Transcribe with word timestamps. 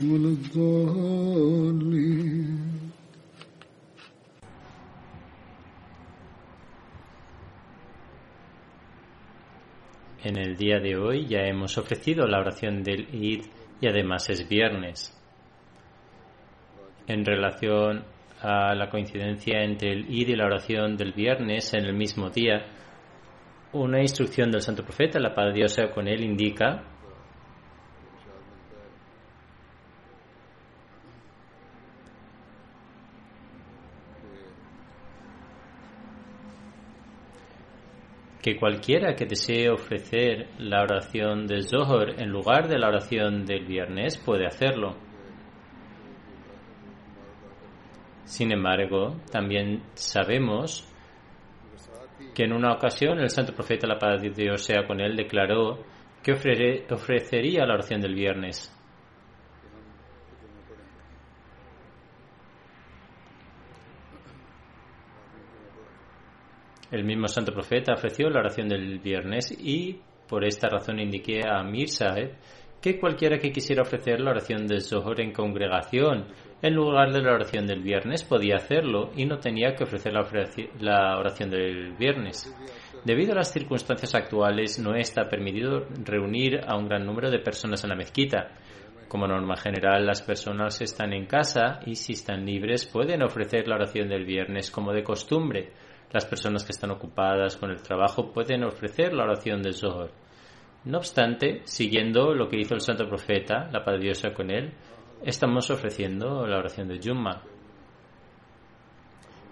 ولا 0.00 0.28
الضالين 0.28 1.76
En 10.26 10.36
el 10.38 10.56
día 10.56 10.80
de 10.80 10.96
hoy 10.96 11.26
ya 11.28 11.46
hemos 11.46 11.78
ofrecido 11.78 12.26
la 12.26 12.40
oración 12.40 12.82
del 12.82 13.06
Id 13.14 13.42
y 13.80 13.86
además 13.86 14.28
es 14.28 14.48
viernes. 14.48 15.12
En 17.06 17.24
relación 17.24 18.04
a 18.42 18.74
la 18.74 18.90
coincidencia 18.90 19.62
entre 19.62 19.92
el 19.92 20.12
Id 20.12 20.28
y 20.30 20.34
la 20.34 20.46
oración 20.46 20.96
del 20.96 21.12
viernes 21.12 21.72
en 21.74 21.84
el 21.84 21.94
mismo 21.94 22.30
día, 22.30 22.66
una 23.72 24.00
instrucción 24.00 24.50
del 24.50 24.62
Santo 24.62 24.82
Profeta, 24.82 25.20
la 25.20 25.32
paz 25.32 25.46
de 25.46 25.60
Dios 25.60 25.72
sea 25.72 25.92
con 25.92 26.08
él, 26.08 26.24
indica 26.24 26.82
que 38.41 38.57
cualquiera 38.57 39.15
que 39.15 39.25
desee 39.25 39.69
ofrecer 39.69 40.49
la 40.57 40.81
oración 40.81 41.45
de 41.45 41.61
Zohar 41.61 42.19
en 42.21 42.29
lugar 42.29 42.67
de 42.67 42.79
la 42.79 42.87
oración 42.87 43.45
del 43.45 43.65
viernes 43.65 44.17
puede 44.17 44.47
hacerlo. 44.47 44.95
Sin 48.23 48.51
embargo, 48.51 49.17
también 49.31 49.83
sabemos 49.93 50.87
que 52.33 52.45
en 52.45 52.53
una 52.53 52.73
ocasión 52.73 53.19
el 53.19 53.29
santo 53.29 53.53
profeta, 53.53 53.87
la 53.87 53.99
paz 53.99 54.21
de 54.21 54.29
Dios 54.29 54.63
sea 54.63 54.87
con 54.87 55.01
él, 55.01 55.15
declaró 55.15 55.83
que 56.23 56.31
ofrecería 56.31 57.65
la 57.65 57.73
oración 57.73 58.01
del 58.01 58.15
viernes. 58.15 58.75
El 66.91 67.05
mismo 67.05 67.27
santo 67.27 67.53
profeta 67.53 67.93
ofreció 67.93 68.29
la 68.29 68.41
oración 68.41 68.67
del 68.67 68.99
viernes 68.99 69.51
y 69.57 69.99
por 70.27 70.43
esta 70.43 70.69
razón 70.69 70.99
indiqué 70.99 71.41
a 71.47 71.63
Mir 71.63 71.89
Saheb 71.89 72.35
que 72.81 72.99
cualquiera 72.99 73.37
que 73.37 73.51
quisiera 73.51 73.83
ofrecer 73.83 74.19
la 74.19 74.31
oración 74.31 74.67
del 74.67 74.81
Zohar 74.81 75.21
en 75.21 75.31
congregación 75.31 76.27
en 76.61 76.75
lugar 76.75 77.11
de 77.11 77.21
la 77.21 77.33
oración 77.33 77.65
del 77.65 77.81
viernes 77.81 78.23
podía 78.23 78.57
hacerlo 78.57 79.11
y 79.15 79.25
no 79.25 79.39
tenía 79.39 79.73
que 79.73 79.83
ofrecer 79.83 80.13
la 80.13 81.17
oración 81.17 81.49
del 81.49 81.93
viernes. 81.93 82.53
Debido 83.03 83.31
a 83.31 83.37
las 83.37 83.51
circunstancias 83.51 84.13
actuales 84.13 84.77
no 84.77 84.95
está 84.95 85.27
permitido 85.27 85.87
reunir 86.03 86.61
a 86.67 86.77
un 86.77 86.87
gran 86.87 87.03
número 87.03 87.31
de 87.31 87.39
personas 87.39 87.83
en 87.83 87.89
la 87.89 87.95
mezquita. 87.95 88.51
Como 89.07 89.27
norma 89.27 89.57
general, 89.57 90.05
las 90.05 90.21
personas 90.21 90.79
están 90.81 91.13
en 91.13 91.25
casa 91.25 91.79
y 91.85 91.95
si 91.95 92.13
están 92.13 92.45
libres 92.45 92.85
pueden 92.85 93.23
ofrecer 93.23 93.67
la 93.67 93.75
oración 93.75 94.07
del 94.07 94.25
viernes 94.25 94.69
como 94.69 94.93
de 94.93 95.03
costumbre. 95.03 95.71
Las 96.11 96.25
personas 96.25 96.65
que 96.65 96.73
están 96.73 96.91
ocupadas 96.91 97.55
con 97.55 97.71
el 97.71 97.81
trabajo 97.81 98.31
pueden 98.31 98.63
ofrecer 98.63 99.13
la 99.13 99.23
oración 99.23 99.61
del 99.61 99.73
Zohar. 99.73 100.11
No 100.83 100.97
obstante, 100.97 101.61
siguiendo 101.63 102.33
lo 102.33 102.49
que 102.49 102.59
hizo 102.59 102.73
el 102.73 102.81
santo 102.81 103.07
profeta, 103.07 103.69
la 103.71 103.83
paz 103.83 103.95
de 103.95 104.05
Dios 104.05 104.23
con 104.35 104.51
él, 104.51 104.73
estamos 105.23 105.69
ofreciendo 105.69 106.45
la 106.47 106.57
oración 106.57 106.87
de 106.87 106.99
Jumma. 107.01 107.43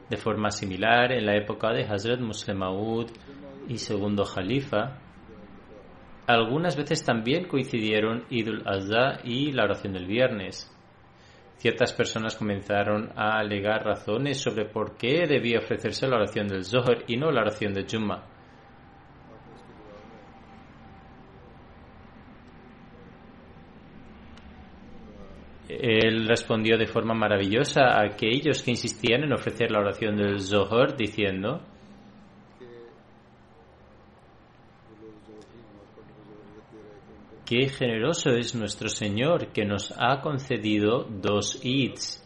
De 0.09 0.17
forma 0.17 0.49
similar, 0.49 1.11
en 1.11 1.25
la 1.25 1.37
época 1.37 1.71
de 1.71 1.83
Hazrat 1.83 2.19
Muslim 2.19 2.57
Maud 2.57 3.11
y 3.67 3.77
segundo 3.77 4.25
Jalifa, 4.25 4.97
algunas 6.25 6.75
veces 6.75 7.05
también 7.05 7.47
coincidieron 7.47 8.25
Idul 8.29 8.63
Azha 8.67 9.19
y 9.23 9.51
la 9.51 9.63
oración 9.65 9.93
del 9.93 10.07
viernes. 10.07 10.75
Ciertas 11.59 11.91
personas 11.91 12.37
comenzaron 12.37 13.11
a 13.17 13.37
alegar 13.37 13.83
razones 13.83 14.39
sobre 14.41 14.63
por 14.63 14.95
qué 14.95 15.27
debía 15.27 15.59
ofrecerse 15.59 16.07
la 16.07 16.15
oración 16.15 16.47
del 16.47 16.63
Zohar 16.63 17.03
y 17.07 17.17
no 17.17 17.31
la 17.31 17.41
oración 17.41 17.73
de 17.73 17.85
Jumma. 17.85 18.23
Él 25.67 26.29
respondió 26.29 26.77
de 26.77 26.87
forma 26.87 27.13
maravillosa 27.13 27.81
a 27.89 28.05
aquellos 28.05 28.63
que 28.63 28.71
insistían 28.71 29.23
en 29.23 29.33
ofrecer 29.33 29.69
la 29.69 29.79
oración 29.79 30.15
del 30.15 30.39
Zohar 30.39 30.95
diciendo 30.95 31.61
Qué 37.49 37.67
generoso 37.67 38.29
es 38.29 38.53
nuestro 38.53 38.89
Señor 38.89 39.47
que 39.47 39.65
nos 39.65 39.91
ha 39.97 40.21
concedido 40.21 41.03
dos 41.03 41.59
Eids. 41.63 42.23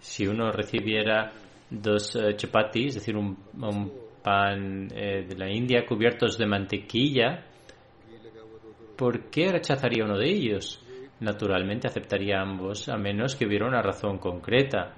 Si 0.00 0.26
uno 0.26 0.50
recibiera 0.50 1.30
dos 1.70 2.16
uh, 2.16 2.32
chapatis, 2.32 2.88
es 2.88 2.94
decir, 2.96 3.16
un, 3.16 3.38
un 3.62 3.92
pan 4.20 4.88
eh, 4.92 5.24
de 5.28 5.36
la 5.36 5.48
India 5.48 5.86
cubiertos 5.86 6.36
de 6.36 6.46
mantequilla, 6.46 7.46
¿por 8.96 9.30
qué 9.30 9.52
rechazaría 9.52 10.02
uno 10.02 10.18
de 10.18 10.28
ellos? 10.28 10.84
Naturalmente 11.20 11.86
aceptaría 11.86 12.40
ambos, 12.40 12.88
a 12.88 12.96
menos 12.96 13.36
que 13.36 13.46
hubiera 13.46 13.68
una 13.68 13.80
razón 13.80 14.18
concreta. 14.18 14.92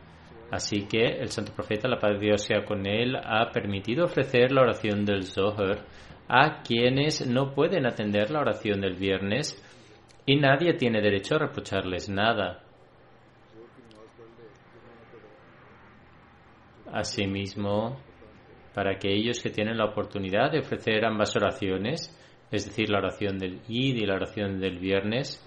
Así 0.52 0.86
que 0.86 1.06
el 1.06 1.30
santo 1.30 1.50
profeta, 1.54 1.88
la 1.88 1.98
paz 1.98 2.12
de 2.12 2.26
Dios 2.26 2.42
sea 2.42 2.62
con 2.66 2.86
él, 2.86 3.16
ha 3.16 3.50
permitido 3.50 4.04
ofrecer 4.04 4.52
la 4.52 4.60
oración 4.60 5.06
del 5.06 5.24
Zohar 5.24 5.86
a 6.28 6.60
quienes 6.62 7.26
no 7.26 7.54
pueden 7.54 7.86
atender 7.86 8.30
la 8.30 8.40
oración 8.40 8.82
del 8.82 8.92
viernes 8.92 9.56
y 10.26 10.36
nadie 10.36 10.74
tiene 10.74 11.00
derecho 11.00 11.36
a 11.36 11.38
reprocharles 11.38 12.10
nada. 12.10 12.62
Asimismo, 16.92 17.98
para 18.74 18.96
aquellos 18.96 19.40
que 19.40 19.48
tienen 19.48 19.78
la 19.78 19.86
oportunidad 19.86 20.52
de 20.52 20.58
ofrecer 20.58 21.06
ambas 21.06 21.34
oraciones, 21.34 22.14
es 22.50 22.66
decir, 22.66 22.90
la 22.90 22.98
oración 22.98 23.38
del 23.38 23.62
Id 23.68 23.96
y 23.96 24.04
la 24.04 24.16
oración 24.16 24.60
del 24.60 24.78
viernes, 24.78 25.42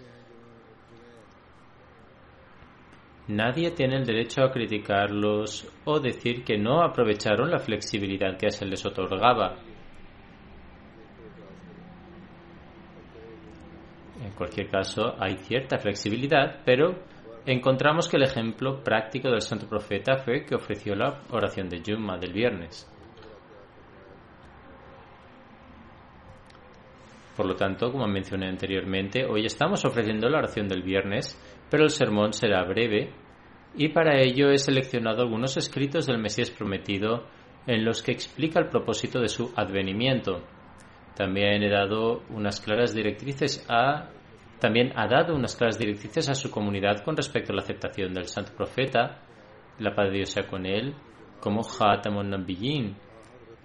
Nadie 3.28 3.72
tiene 3.72 3.98
el 3.98 4.06
derecho 4.06 4.44
a 4.44 4.52
criticarlos 4.52 5.68
o 5.86 6.00
decir 6.00 6.44
que 6.44 6.58
no 6.58 6.84
aprovecharon 6.84 7.50
la 7.50 7.58
flexibilidad 7.58 8.38
que 8.38 8.52
se 8.52 8.66
les 8.66 8.86
otorgaba. 8.86 9.56
En 14.24 14.32
cualquier 14.34 14.70
caso, 14.70 15.16
hay 15.20 15.38
cierta 15.38 15.80
flexibilidad, 15.80 16.62
pero 16.66 17.00
encontramos 17.48 18.08
que 18.08 18.18
el 18.18 18.24
ejemplo 18.24 18.84
práctico 18.84 19.30
del 19.30 19.42
santo 19.42 19.68
profeta 19.68 20.18
fue 20.18 20.46
que 20.46 20.56
ofreció 20.56 20.96
la 20.96 21.22
oración 21.32 21.68
de 21.68 21.82
Yuma 21.82 22.18
del 22.18 22.32
viernes. 22.32 22.92
Por 27.36 27.48
lo 27.48 27.56
tanto, 27.56 27.92
como 27.92 28.08
mencioné 28.08 28.48
anteriormente, 28.48 29.26
hoy 29.26 29.46
estamos 29.46 29.84
ofreciendo 29.84 30.30
la 30.30 30.38
oración 30.38 30.70
del 30.70 30.84
viernes, 30.84 31.38
pero 31.70 31.84
el 31.84 31.90
sermón 31.90 32.34
será 32.34 32.64
breve 32.64 33.12
y 33.76 33.90
para 33.90 34.22
ello 34.22 34.50
he 34.50 34.58
seleccionado 34.58 35.22
algunos 35.22 35.58
escritos 35.58 36.06
del 36.06 36.20
Mesías 36.20 36.52
prometido 36.52 37.28
en 37.68 37.84
los 37.84 38.02
que 38.02 38.12
explica 38.12 38.60
el 38.60 38.70
propósito 38.70 39.20
de 39.20 39.28
su 39.28 39.52
advenimiento. 39.56 40.44
También 41.16 41.64
he 41.64 41.70
dado 41.70 42.24
unas 42.30 42.62
claras 42.62 42.94
directrices 42.94 43.66
a 43.70 44.10
también 44.60 44.94
ha 44.96 45.08
dado 45.08 45.36
unas 45.36 45.56
claras 45.56 45.78
directrices 45.78 46.30
a 46.30 46.34
su 46.34 46.50
comunidad 46.50 47.04
con 47.04 47.16
respecto 47.18 47.52
a 47.52 47.56
la 47.56 47.62
aceptación 47.62 48.14
del 48.14 48.26
santo 48.26 48.54
profeta, 48.56 49.22
la 49.80 49.94
paz 49.94 50.08
de 50.08 50.18
Dios 50.18 50.30
sea 50.30 50.48
con 50.48 50.66
él, 50.66 50.96
como 51.42 51.62
Hatamun 51.62 52.30
Nabiyyin 52.30 52.96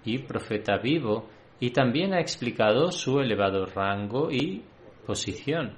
y 0.03 0.17
profeta 0.19 0.77
vivo, 0.77 1.29
y 1.59 1.71
también 1.71 2.13
ha 2.13 2.19
explicado 2.19 2.91
su 2.91 3.19
elevado 3.19 3.65
rango 3.65 4.29
y 4.31 4.63
posición. 5.05 5.77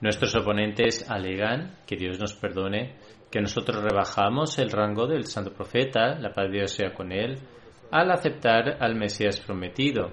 Nuestros 0.00 0.34
oponentes 0.34 1.10
alegan, 1.10 1.76
que 1.86 1.96
Dios 1.96 2.18
nos 2.18 2.34
perdone, 2.34 2.96
que 3.30 3.40
nosotros 3.40 3.82
rebajamos 3.82 4.58
el 4.58 4.70
rango 4.70 5.06
del 5.06 5.26
santo 5.26 5.52
profeta, 5.52 6.18
la 6.18 6.32
paz 6.32 6.46
de 6.46 6.58
Dios 6.58 6.72
sea 6.72 6.94
con 6.94 7.12
él, 7.12 7.38
al 7.90 8.10
aceptar 8.10 8.78
al 8.80 8.94
Mesías 8.94 9.40
prometido. 9.40 10.10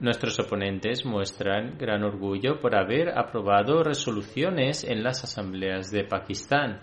Nuestros 0.00 0.36
oponentes 0.40 1.06
muestran 1.06 1.78
gran 1.78 2.02
orgullo 2.02 2.58
por 2.58 2.74
haber 2.74 3.16
aprobado 3.16 3.84
resoluciones 3.84 4.82
en 4.82 5.04
las 5.04 5.22
asambleas 5.22 5.92
de 5.92 6.02
Pakistán, 6.02 6.80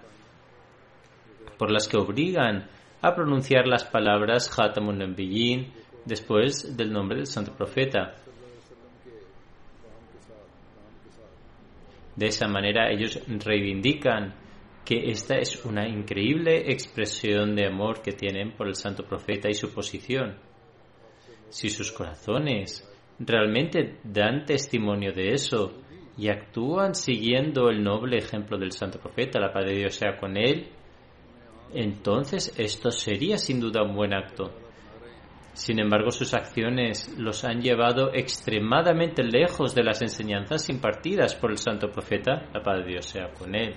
por 1.58 1.70
las 1.70 1.90
que 1.90 1.98
obligan 1.98 2.70
a 3.02 3.14
pronunciar 3.14 3.68
las 3.68 3.84
palabras 3.84 4.50
Khatamun 4.50 5.00
Nabiyyin 5.00 5.74
después 6.06 6.78
del 6.78 6.94
nombre 6.94 7.18
del 7.18 7.28
santo 7.28 7.54
profeta. 7.54 8.16
De 12.20 12.28
esa 12.28 12.50
manera 12.50 12.92
ellos 12.92 13.18
reivindican 13.28 14.36
que 14.84 15.10
esta 15.10 15.38
es 15.38 15.64
una 15.64 15.88
increíble 15.88 16.70
expresión 16.70 17.56
de 17.56 17.66
amor 17.66 18.02
que 18.02 18.12
tienen 18.12 18.52
por 18.58 18.68
el 18.68 18.76
santo 18.76 19.06
profeta 19.06 19.48
y 19.50 19.54
su 19.54 19.74
posición. 19.74 20.38
Si 21.48 21.70
sus 21.70 21.94
corazones 21.94 22.86
realmente 23.20 24.00
dan 24.04 24.44
testimonio 24.44 25.14
de 25.14 25.30
eso 25.30 25.82
y 26.18 26.28
actúan 26.28 26.94
siguiendo 26.94 27.70
el 27.70 27.82
noble 27.82 28.18
ejemplo 28.18 28.58
del 28.58 28.74
santo 28.74 29.00
profeta, 29.00 29.40
la 29.40 29.54
paz 29.54 29.64
de 29.64 29.78
Dios 29.78 29.96
sea 29.96 30.18
con 30.18 30.36
él, 30.36 30.68
entonces 31.74 32.54
esto 32.58 32.92
sería 32.92 33.38
sin 33.38 33.62
duda 33.62 33.82
un 33.82 33.96
buen 33.96 34.14
acto. 34.14 34.52
Sin 35.54 35.80
embargo, 35.80 36.12
sus 36.12 36.34
acciones 36.34 37.16
los 37.18 37.44
han 37.44 37.62
llevado 37.62 38.14
extremadamente 38.14 39.24
lejos 39.24 39.76
de 39.76 39.84
las 39.84 40.02
enseñanzas 40.02 40.70
impartidas 40.70 41.36
por 41.36 41.52
el 41.52 41.58
santo 41.58 41.90
profeta, 41.90 42.50
la 42.54 42.62
paz 42.62 42.80
de 42.80 42.92
Dios 42.92 43.06
sea 43.06 43.32
con 43.34 43.56
él. 43.56 43.76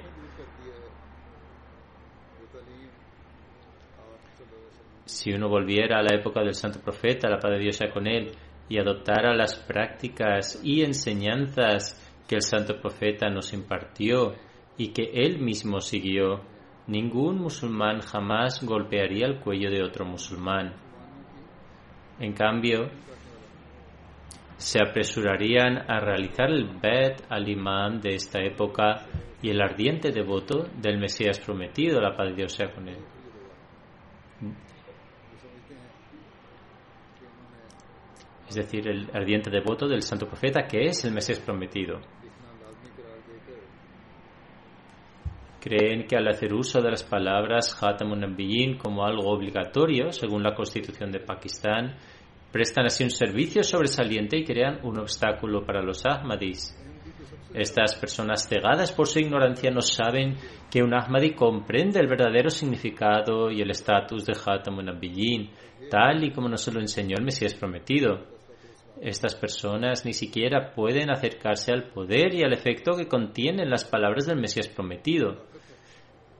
Si 5.05 5.33
uno 5.33 5.49
volviera 5.49 5.99
a 5.99 6.03
la 6.03 6.15
época 6.15 6.41
del 6.41 6.55
santo 6.55 6.81
profeta, 6.81 7.29
la 7.29 7.39
paz 7.39 7.53
de 7.53 7.59
Dios 7.59 7.77
sea 7.77 7.91
con 7.91 8.07
él, 8.07 8.33
y 8.69 8.79
adoptara 8.79 9.35
las 9.35 9.57
prácticas 9.57 10.61
y 10.65 10.83
enseñanzas 10.83 12.01
que 12.29 12.37
el 12.37 12.43
santo 12.43 12.81
profeta 12.81 13.29
nos 13.29 13.53
impartió 13.53 14.35
y 14.79 14.89
que 14.89 15.11
él 15.13 15.39
mismo 15.39 15.81
siguió, 15.81 16.41
ningún 16.87 17.39
musulmán 17.39 18.01
jamás 18.01 18.65
golpearía 18.65 19.27
el 19.27 19.41
cuello 19.41 19.71
de 19.71 19.83
otro 19.83 20.05
musulmán. 20.05 20.75
En 22.19 22.33
cambio, 22.33 22.91
se 24.57 24.79
apresurarían 24.81 25.91
a 25.91 25.99
realizar 25.99 26.51
el 26.51 26.69
Bet 26.81 27.25
al 27.29 27.49
imán 27.49 28.01
de 28.01 28.15
esta 28.15 28.41
época 28.41 29.07
y 29.43 29.51
el 29.51 29.61
ardiente 29.61 30.13
devoto 30.13 30.69
del 30.81 30.99
Mesías 30.99 31.41
prometido, 31.41 32.01
la 32.01 32.17
paz 32.17 32.29
de 32.29 32.35
Dios 32.35 32.53
sea 32.53 32.73
con 32.73 32.89
él. 32.89 32.99
Es 38.49 38.55
decir, 38.55 38.87
el 38.87 39.11
ardiente 39.13 39.51
devoto 39.51 39.89
del 39.89 40.03
santo 40.03 40.27
profeta 40.27 40.63
que 40.69 40.85
es 40.85 41.05
el 41.05 41.13
Mesías 41.13 41.41
prometido. 41.41 42.01
Creen 45.63 46.09
que 46.09 46.17
al 46.17 46.27
hacer 46.27 46.53
uso 46.53 46.81
de 46.81 46.91
las 46.91 47.05
palabras 47.05 47.81
Hatamun 47.81 48.19
Nabiyyin 48.19 48.79
como 48.79 49.05
algo 49.07 49.31
obligatorio, 49.31 50.11
según 50.11 50.43
la 50.43 50.57
constitución 50.57 51.13
de 51.13 51.21
Pakistán, 51.21 51.95
prestan 52.51 52.87
así 52.87 53.05
un 53.05 53.11
servicio 53.11 53.63
sobresaliente 53.63 54.37
y 54.37 54.45
crean 54.45 54.81
un 54.83 54.99
obstáculo 54.99 55.65
para 55.65 55.81
los 55.81 56.05
Ahmadis. 56.05 56.77
Estas 57.55 57.95
personas 57.95 58.49
cegadas 58.49 58.91
por 58.91 59.07
su 59.07 59.21
ignorancia 59.21 59.71
no 59.71 59.83
saben 59.83 60.35
que 60.69 60.83
un 60.83 60.95
Ahmadi 60.95 61.31
comprende 61.33 62.01
el 62.01 62.09
verdadero 62.09 62.51
significado 62.51 63.49
y 63.49 63.63
el 63.63 63.71
estatus 63.71 64.27
de 64.27 64.33
Hatamun 64.33 64.87
Nabiyyin, 64.87 65.49
tal 65.89 66.25
y 66.25 66.33
como 66.33 66.49
nos 66.49 66.67
lo 66.75 66.81
enseñó 66.81 67.15
el 67.17 67.25
Mesías 67.25 67.55
prometido. 67.55 68.32
Estas 69.03 69.35
personas 69.35 70.05
ni 70.07 70.13
siquiera 70.13 70.73
pueden 70.75 71.11
acercarse 71.11 71.73
al 71.73 71.89
poder 71.89 72.35
y 72.35 72.45
al 72.45 72.53
efecto 72.53 72.93
que 72.93 73.09
contienen 73.09 73.69
las 73.69 73.85
palabras 73.85 74.27
del 74.27 74.39
Mesías 74.39 74.69
prometido. 74.69 75.45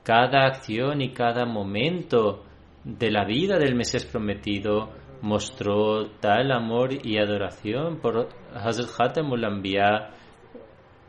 Cada 0.05 0.47
acción 0.47 1.01
y 1.01 1.13
cada 1.13 1.45
momento 1.45 2.45
de 2.85 3.11
la 3.11 3.25
vida 3.25 3.59
del 3.59 3.75
Mesías 3.75 4.07
prometido 4.07 4.93
mostró 5.23 6.11
tal 6.21 6.53
amor 6.53 6.91
y 7.05 7.19
adoración 7.19 7.99
por 8.01 8.29
Hazrat 8.55 9.19
Anbiya 9.19 10.11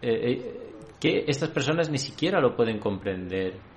eh, 0.02 0.32
eh, 0.32 0.72
que 1.00 1.26
estas 1.28 1.50
personas 1.50 1.88
ni 1.92 2.00
siquiera 2.00 2.42
lo 2.42 2.56
pueden 2.56 2.80
comprender. 2.80 3.73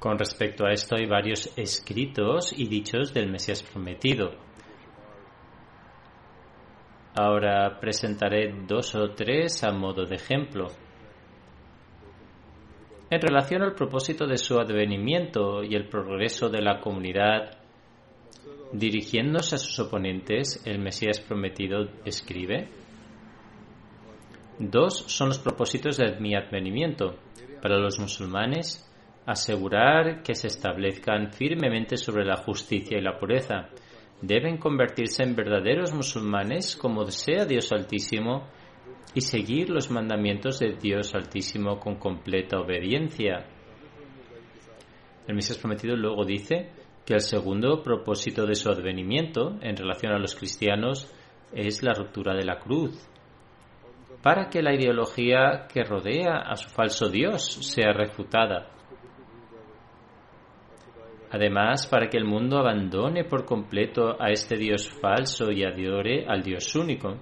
Con 0.00 0.18
respecto 0.18 0.64
a 0.64 0.72
esto 0.72 0.96
hay 0.96 1.04
varios 1.04 1.52
escritos 1.58 2.58
y 2.58 2.66
dichos 2.66 3.12
del 3.12 3.30
Mesías 3.30 3.62
prometido. 3.62 4.30
Ahora 7.14 7.78
presentaré 7.78 8.50
dos 8.66 8.94
o 8.94 9.10
tres 9.10 9.62
a 9.62 9.72
modo 9.72 10.06
de 10.06 10.16
ejemplo. 10.16 10.68
En 13.10 13.20
relación 13.20 13.60
al 13.60 13.74
propósito 13.74 14.26
de 14.26 14.38
su 14.38 14.58
advenimiento 14.58 15.62
y 15.62 15.74
el 15.74 15.86
progreso 15.86 16.48
de 16.48 16.62
la 16.62 16.80
comunidad, 16.80 17.58
dirigiéndose 18.72 19.56
a 19.56 19.58
sus 19.58 19.78
oponentes, 19.80 20.62
el 20.64 20.78
Mesías 20.78 21.20
prometido 21.20 21.90
escribe, 22.06 22.70
Dos 24.58 25.04
son 25.08 25.28
los 25.28 25.38
propósitos 25.38 25.98
de 25.98 26.18
mi 26.20 26.34
advenimiento. 26.34 27.16
Para 27.60 27.78
los 27.78 27.98
musulmanes, 27.98 28.89
asegurar 29.26 30.22
que 30.22 30.34
se 30.34 30.48
establezcan 30.48 31.32
firmemente 31.32 31.96
sobre 31.96 32.24
la 32.24 32.36
justicia 32.36 32.98
y 32.98 33.02
la 33.02 33.18
pureza. 33.18 33.68
Deben 34.22 34.58
convertirse 34.58 35.22
en 35.22 35.34
verdaderos 35.34 35.94
musulmanes 35.94 36.76
como 36.76 37.04
desea 37.04 37.44
Dios 37.46 37.72
Altísimo 37.72 38.48
y 39.14 39.20
seguir 39.22 39.70
los 39.70 39.90
mandamientos 39.90 40.58
de 40.60 40.76
Dios 40.80 41.14
Altísimo 41.14 41.78
con 41.78 41.96
completa 41.96 42.58
obediencia. 42.58 43.46
El 45.26 45.34
Mesías 45.34 45.58
prometido 45.58 45.96
luego 45.96 46.24
dice 46.24 46.70
que 47.06 47.14
el 47.14 47.20
segundo 47.20 47.82
propósito 47.82 48.46
de 48.46 48.54
su 48.54 48.70
advenimiento 48.70 49.58
en 49.62 49.76
relación 49.76 50.12
a 50.12 50.18
los 50.18 50.34
cristianos 50.34 51.12
es 51.52 51.82
la 51.82 51.94
ruptura 51.94 52.34
de 52.34 52.44
la 52.44 52.58
cruz, 52.58 53.08
para 54.22 54.48
que 54.48 54.62
la 54.62 54.74
ideología 54.74 55.66
que 55.72 55.82
rodea 55.82 56.38
a 56.38 56.56
su 56.56 56.68
falso 56.68 57.08
Dios 57.08 57.44
sea 57.44 57.92
refutada. 57.92 58.68
Además, 61.32 61.86
para 61.86 62.08
que 62.08 62.16
el 62.16 62.24
mundo 62.24 62.58
abandone 62.58 63.24
por 63.24 63.44
completo 63.44 64.20
a 64.20 64.30
este 64.30 64.56
Dios 64.56 64.90
falso 64.90 65.52
y 65.52 65.62
adore 65.62 66.26
al 66.26 66.42
Dios 66.42 66.74
único. 66.74 67.16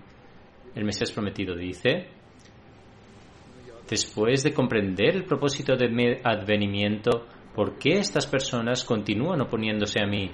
El 0.75 0.85
Mesías 0.85 1.12
prometido 1.12 1.55
dice, 1.55 2.09
después 3.88 4.43
de 4.45 4.55
comprender 4.55 5.15
el 5.15 5.25
propósito 5.25 5.77
de 5.77 5.88
mi 5.88 6.07
advenimiento, 6.25 7.27
¿por 7.55 7.79
qué 7.79 7.99
estas 7.99 8.27
personas 8.27 8.83
continúan 8.85 9.43
oponiéndose 9.43 10.03
a 10.03 10.07
mí? 10.07 10.31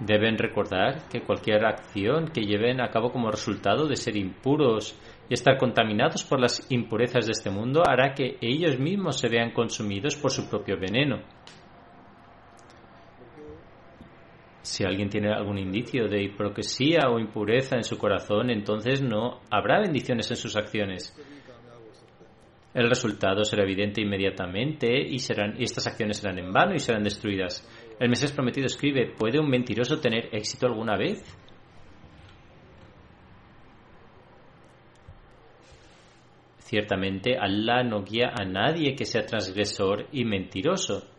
Deben 0.00 0.36
recordar 0.36 1.08
que 1.08 1.22
cualquier 1.22 1.64
acción 1.64 2.28
que 2.28 2.42
lleven 2.42 2.80
a 2.80 2.88
cabo 2.88 3.10
como 3.10 3.30
resultado 3.30 3.86
de 3.86 3.96
ser 3.96 4.16
impuros 4.16 4.98
y 5.28 5.34
estar 5.34 5.56
contaminados 5.56 6.24
por 6.24 6.40
las 6.40 6.70
impurezas 6.70 7.26
de 7.26 7.32
este 7.32 7.50
mundo 7.50 7.82
hará 7.86 8.12
que 8.14 8.36
ellos 8.40 8.78
mismos 8.78 9.18
se 9.18 9.28
vean 9.28 9.52
consumidos 9.52 10.16
por 10.16 10.30
su 10.30 10.48
propio 10.48 10.78
veneno. 10.78 11.22
Si 14.62 14.84
alguien 14.84 15.08
tiene 15.08 15.32
algún 15.32 15.58
indicio 15.58 16.06
de 16.08 16.22
hipocresía 16.22 17.08
o 17.10 17.18
impureza 17.18 17.76
en 17.76 17.84
su 17.84 17.96
corazón, 17.96 18.50
entonces 18.50 19.00
no 19.00 19.40
habrá 19.50 19.80
bendiciones 19.80 20.30
en 20.30 20.36
sus 20.36 20.56
acciones. 20.56 21.16
El 22.72 22.88
resultado 22.88 23.42
será 23.44 23.64
evidente 23.64 24.00
inmediatamente 24.00 24.86
y, 25.02 25.18
serán, 25.18 25.60
estas 25.60 25.86
acciones 25.88 26.18
serán 26.18 26.38
en 26.38 26.52
vano 26.52 26.74
y 26.74 26.78
serán 26.78 27.02
destruidas. 27.02 27.66
El 27.98 28.10
Mesías 28.10 28.32
prometido 28.32 28.66
escribe, 28.66 29.12
¿puede 29.18 29.40
un 29.40 29.48
mentiroso 29.48 29.98
tener 29.98 30.28
éxito 30.32 30.66
alguna 30.66 30.96
vez? 30.96 31.20
Ciertamente, 36.58 37.36
Allah 37.36 37.82
no 37.82 38.04
guía 38.04 38.32
a 38.32 38.44
nadie 38.44 38.94
que 38.94 39.04
sea 39.04 39.26
transgresor 39.26 40.06
y 40.12 40.24
mentiroso. 40.24 41.09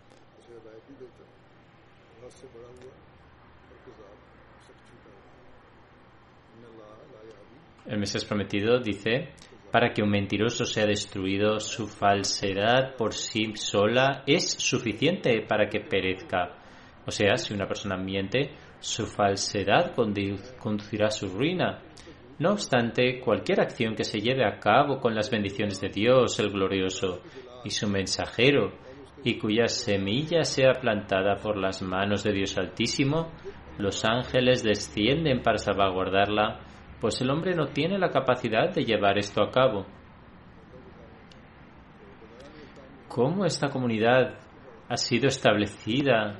El 7.86 8.00
Mesías 8.00 8.26
prometido 8.26 8.80
dice, 8.80 9.30
para 9.72 9.94
que 9.94 10.04
un 10.04 10.10
mentiroso 10.10 10.66
sea 10.66 10.86
destruido, 10.86 11.60
su 11.60 11.88
falsedad 11.88 12.96
por 12.96 13.14
sí 13.14 13.54
sola 13.56 14.24
es 14.28 14.52
suficiente 14.52 15.42
para 15.48 15.68
que 15.70 15.80
perezca. 15.80 16.58
O 17.08 17.12
sea, 17.12 17.38
si 17.38 17.54
una 17.54 17.68
persona 17.68 17.98
miente, 17.98 18.52
su 18.80 19.06
falsedad 19.06 19.94
conducirá 19.96 21.08
a 21.08 21.12
su 21.12 21.28
ruina. 21.28 21.82
No 22.40 22.52
obstante, 22.52 23.20
cualquier 23.20 23.62
acción 23.62 23.96
que 23.96 24.04
se 24.04 24.20
lleve 24.20 24.46
a 24.46 24.60
cabo 24.60 25.00
con 25.00 25.16
las 25.16 25.30
bendiciones 25.30 25.80
de 25.80 25.90
Dios 25.90 26.40
el 26.40 26.52
glorioso 26.52 27.22
y 27.64 27.70
su 27.70 27.88
mensajero, 27.88 28.74
y 29.24 29.38
cuya 29.38 29.68
semilla 29.68 30.44
sea 30.44 30.74
plantada 30.82 31.36
por 31.36 31.58
las 31.58 31.82
manos 31.82 32.24
de 32.24 32.34
Dios 32.34 32.58
Altísimo, 32.58 33.32
los 33.78 34.04
ángeles 34.06 34.64
descienden 34.64 35.42
para 35.44 35.60
salvaguardarla, 35.60 36.60
pues 37.01 37.20
el 37.22 37.29
hombre 37.31 37.55
no 37.55 37.67
tiene 37.67 37.98
la 37.98 38.12
capacidad 38.12 38.74
de 38.74 38.86
llevar 38.86 39.17
esto 39.17 39.41
a 39.43 39.51
cabo. 39.51 39.86
¿Cómo 43.10 43.43
esta 43.43 43.70
comunidad 43.70 44.36
ha 44.88 44.98
sido 44.98 45.27
establecida 45.27 46.38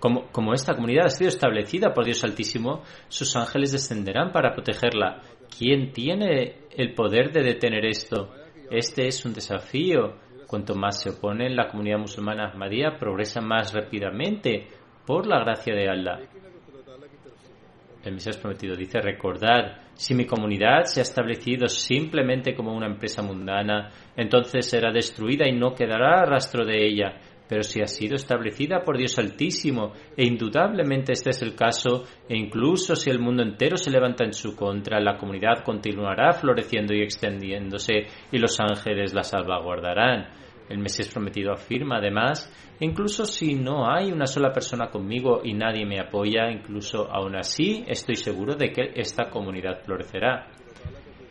como, 0.00 0.54
esta 0.54 0.74
comunidad 0.74 1.06
ha 1.06 1.10
sido 1.10 1.28
establecida 1.28 1.92
por 1.92 2.06
Dios 2.06 2.24
Altísimo, 2.24 2.82
sus 3.08 3.36
ángeles 3.36 3.72
descenderán 3.72 4.32
para 4.32 4.54
protegerla. 4.54 5.20
¿Quién 5.56 5.92
tiene 5.92 6.56
el 6.74 6.94
poder 6.94 7.30
de 7.32 7.42
detener 7.42 7.84
esto? 7.84 8.32
Este 8.70 9.06
es 9.06 9.24
un 9.26 9.34
desafío. 9.34 10.16
Cuanto 10.46 10.74
más 10.74 11.02
se 11.02 11.10
opone 11.10 11.50
la 11.50 11.68
comunidad 11.68 11.98
musulmana 11.98 12.48
Ahmadía, 12.48 12.96
progresa 12.98 13.40
más 13.40 13.74
rápidamente 13.74 14.68
por 15.06 15.26
la 15.26 15.40
gracia 15.40 15.74
de 15.74 15.88
Allah. 15.88 16.18
El 18.02 18.14
Mesías 18.14 18.38
prometido 18.38 18.74
dice, 18.74 19.00
recordad, 19.00 19.79
si 19.94 20.14
mi 20.14 20.26
comunidad 20.26 20.84
se 20.84 21.00
ha 21.00 21.02
establecido 21.02 21.68
simplemente 21.68 22.54
como 22.54 22.74
una 22.74 22.86
empresa 22.86 23.22
mundana, 23.22 23.90
entonces 24.16 24.68
será 24.68 24.92
destruida 24.92 25.46
y 25.46 25.52
no 25.52 25.74
quedará 25.74 26.24
rastro 26.24 26.64
de 26.64 26.86
ella 26.86 27.20
pero 27.50 27.64
si 27.64 27.82
ha 27.82 27.86
sido 27.88 28.14
establecida 28.14 28.84
por 28.84 28.96
Dios 28.96 29.18
Altísimo, 29.18 29.92
e 30.16 30.24
indudablemente 30.24 31.12
este 31.12 31.30
es 31.30 31.42
el 31.42 31.56
caso, 31.56 32.04
e 32.28 32.38
incluso 32.38 32.94
si 32.94 33.10
el 33.10 33.18
mundo 33.18 33.42
entero 33.42 33.76
se 33.76 33.90
levanta 33.90 34.24
en 34.24 34.32
su 34.32 34.54
contra, 34.54 35.00
la 35.00 35.18
comunidad 35.18 35.64
continuará 35.64 36.30
floreciendo 36.30 36.94
y 36.94 37.02
extendiéndose, 37.02 38.06
y 38.30 38.38
los 38.38 38.56
ángeles 38.60 39.12
la 39.14 39.24
salvaguardarán. 39.24 40.28
El 40.70 40.78
Mesías 40.78 41.08
prometido 41.08 41.52
afirma 41.52 41.98
además, 41.98 42.50
incluso 42.78 43.24
si 43.24 43.56
no 43.56 43.90
hay 43.92 44.12
una 44.12 44.26
sola 44.26 44.52
persona 44.52 44.88
conmigo 44.88 45.40
y 45.44 45.52
nadie 45.52 45.84
me 45.84 45.98
apoya, 45.98 46.48
incluso 46.48 47.10
aún 47.10 47.34
así 47.34 47.84
estoy 47.88 48.14
seguro 48.14 48.54
de 48.54 48.70
que 48.70 48.92
esta 48.94 49.28
comunidad 49.28 49.82
florecerá. 49.84 50.46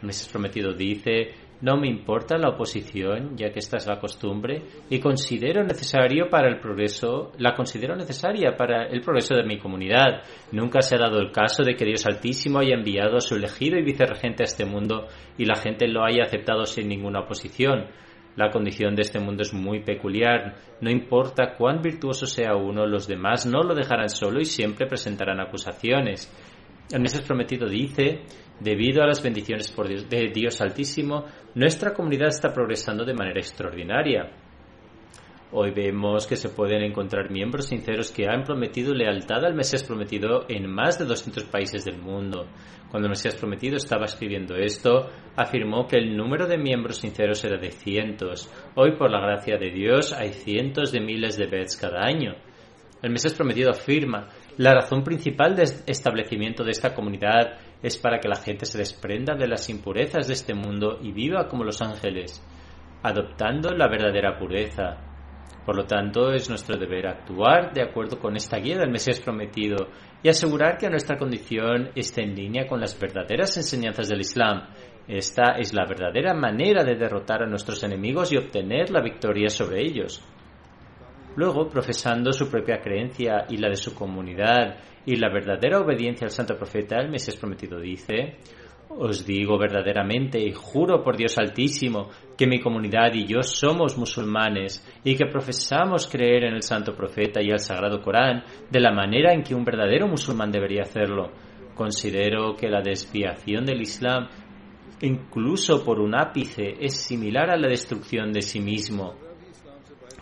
El 0.02 0.08
Mesías 0.08 0.30
prometido 0.30 0.74
dice, 0.74 1.34
no 1.62 1.78
me 1.78 1.88
importa 1.88 2.38
la 2.38 2.50
oposición, 2.50 3.36
ya 3.36 3.52
que 3.52 3.60
esta 3.60 3.78
es 3.78 3.88
la 3.88 4.00
costumbre, 4.00 4.62
y 4.90 5.00
considero 5.00 5.64
necesario 5.64 6.30
para 6.30 6.48
el 6.48 6.60
progreso, 6.60 7.34
la 7.38 7.54
considero 7.54 7.96
necesaria 7.96 8.56
para 8.56 8.88
el 8.88 9.02
progreso 9.02 9.36
de 9.36 9.44
mi 9.44 9.58
comunidad. 9.58 10.22
Nunca 10.52 10.82
se 10.82 10.96
ha 10.96 11.00
dado 11.00 11.20
el 11.20 11.32
caso 11.32 11.64
de 11.64 11.76
que 11.76 11.86
Dios 11.86 12.06
Altísimo 12.06 12.60
haya 12.60 12.76
enviado 12.76 13.18
a 13.18 13.22
su 13.22 13.36
elegido 13.36 13.78
y 13.78 13.84
vicerregente 13.84 14.44
a 14.44 14.46
este 14.46 14.66
mundo 14.66 15.08
y 15.38 15.46
la 15.46 15.56
gente 15.56 15.88
lo 15.88 16.06
haya 16.06 16.24
aceptado 16.24 16.66
sin 16.66 16.88
ninguna 16.88 17.22
oposición. 17.22 17.88
La 18.36 18.52
condición 18.52 18.96
de 18.96 19.02
este 19.02 19.20
mundo 19.20 19.42
es 19.44 19.54
muy 19.54 19.82
peculiar. 19.84 20.56
No 20.82 20.90
importa 20.90 21.56
cuán 21.58 21.82
virtuoso 21.82 22.26
sea 22.26 22.56
uno, 22.56 22.86
los 22.86 23.08
demás 23.08 23.46
no 23.46 23.62
lo 23.62 23.76
dejarán 23.76 24.10
solo 24.10 24.40
y 24.40 24.46
siempre 24.46 24.88
presentarán 24.88 25.40
acusaciones. 25.40 26.32
El 26.92 27.02
Mesías 27.02 27.24
prometido 27.24 27.68
dice 27.68 28.22
Debido 28.60 29.02
a 29.02 29.08
las 29.08 29.24
bendiciones 29.24 29.74
de 30.10 30.32
Dios 30.34 30.60
Altísimo, 30.60 31.26
nuestra 31.56 31.94
comunidad 31.94 32.28
está 32.28 32.54
progresando 32.54 33.06
de 33.06 33.14
manera 33.14 33.40
extraordinaria. 33.40 34.32
Hoy 35.52 35.72
vemos 35.72 36.28
que 36.28 36.36
se 36.36 36.50
pueden 36.50 36.84
encontrar 36.84 37.32
miembros 37.32 37.70
sinceros 37.70 38.12
que 38.12 38.28
han 38.30 38.44
prometido 38.44 38.94
lealtad 38.94 39.44
al 39.44 39.56
Mesías 39.56 39.84
prometido 39.84 40.46
en 40.48 40.70
más 40.72 41.00
de 41.00 41.06
200 41.06 41.46
países 41.46 41.84
del 41.84 41.98
mundo. 41.98 42.46
Cuando 42.92 43.08
el 43.08 43.10
Mesías 43.10 43.36
prometido 43.36 43.76
estaba 43.76 44.06
escribiendo 44.06 44.56
esto, 44.56 45.10
afirmó 45.36 45.88
que 45.88 45.98
el 45.98 46.16
número 46.16 46.46
de 46.46 46.60
miembros 46.60 46.98
sinceros 46.98 47.44
era 47.44 47.58
de 47.58 47.72
cientos. 47.72 48.48
Hoy, 48.76 48.96
por 48.96 49.10
la 49.10 49.22
gracia 49.22 49.58
de 49.58 49.72
Dios, 49.72 50.14
hay 50.14 50.34
cientos 50.34 50.92
de 50.92 51.02
miles 51.02 51.36
de 51.36 51.48
bets 51.48 51.78
cada 51.78 52.06
año. 52.06 52.36
El 53.02 53.10
Mesías 53.10 53.34
prometido 53.34 53.72
afirma, 53.72 54.28
la 54.58 54.76
razón 54.76 55.04
principal 55.04 55.56
de 55.56 55.64
establecimiento 55.88 56.64
de 56.64 56.72
esta 56.72 56.94
comunidad 56.94 57.58
es 57.82 57.98
para 57.98 58.20
que 58.20 58.30
la 58.30 58.36
gente 58.36 58.68
se 58.68 58.78
desprenda 58.78 59.34
de 59.34 59.48
las 59.48 59.68
impurezas 59.68 60.28
de 60.28 60.34
este 60.34 60.54
mundo 60.54 61.00
y 61.02 61.12
viva 61.12 61.48
como 61.48 61.64
los 61.64 61.82
ángeles, 61.82 62.40
adoptando 63.02 63.72
la 63.72 63.88
verdadera 63.88 64.38
pureza. 64.38 65.09
Por 65.66 65.76
lo 65.76 65.86
tanto, 65.86 66.32
es 66.32 66.50
nuestro 66.50 66.78
deber 66.78 67.08
actuar 67.08 67.72
de 67.74 67.84
acuerdo 67.84 68.20
con 68.20 68.36
esta 68.36 68.58
guía 68.58 68.78
del 68.78 68.90
Mesías 68.90 69.20
prometido 69.20 69.90
y 70.24 70.30
asegurar 70.30 70.78
que 70.78 70.90
nuestra 70.90 71.18
condición 71.18 71.92
esté 71.96 72.24
en 72.24 72.36
línea 72.36 72.68
con 72.68 72.80
las 72.80 73.00
verdaderas 73.00 73.56
enseñanzas 73.58 74.10
del 74.10 74.22
Islam. 74.22 74.68
Esta 75.08 75.58
es 75.58 75.74
la 75.74 75.86
verdadera 75.86 76.34
manera 76.34 76.84
de 76.84 76.96
derrotar 76.96 77.44
a 77.44 77.48
nuestros 77.48 77.84
enemigos 77.84 78.32
y 78.32 78.38
obtener 78.38 78.90
la 78.90 79.02
victoria 79.02 79.50
sobre 79.50 79.82
ellos. 79.82 80.24
Luego, 81.36 81.70
profesando 81.70 82.32
su 82.32 82.50
propia 82.50 82.82
creencia 82.82 83.46
y 83.50 83.58
la 83.58 83.70
de 83.70 83.76
su 83.76 83.94
comunidad 83.94 84.78
y 85.06 85.16
la 85.16 85.30
verdadera 85.30 85.80
obediencia 85.80 86.26
al 86.26 86.32
santo 86.32 86.56
profeta, 86.58 86.98
el 86.98 87.10
Mesías 87.10 87.38
prometido 87.38 87.80
dice, 87.80 88.38
os 88.90 89.26
digo 89.26 89.58
verdaderamente 89.58 90.40
y 90.40 90.52
juro 90.52 91.04
por 91.04 91.16
Dios 91.16 91.38
Altísimo 91.38 92.10
que 92.38 92.48
mi 92.48 92.60
comunidad 92.60 93.14
y 93.14 93.26
yo 93.26 93.44
somos 93.44 93.98
musulmanes 93.98 94.86
y 95.04 95.16
que 95.16 95.28
profesamos 95.28 96.08
creer 96.08 96.46
en 96.46 96.56
el 96.56 96.64
santo 96.64 96.96
profeta 96.96 97.42
y 97.42 97.52
al 97.52 97.60
sagrado 97.60 98.02
Corán 98.02 98.44
de 98.70 98.80
la 98.80 98.92
manera 98.92 99.34
en 99.34 99.44
que 99.44 99.54
un 99.54 99.64
verdadero 99.64 100.08
musulmán 100.08 100.52
debería 100.52 100.82
hacerlo. 100.82 101.32
Considero 101.76 102.56
que 102.56 102.68
la 102.68 102.82
desviación 102.82 103.64
del 103.66 103.82
Islam, 103.82 104.28
incluso 105.02 105.86
por 105.86 106.00
un 106.00 106.16
ápice, 106.16 106.76
es 106.80 106.98
similar 106.98 107.52
a 107.52 107.58
la 107.58 107.70
destrucción 107.70 108.34
de 108.34 108.42
sí 108.42 108.60
mismo. 108.60 109.14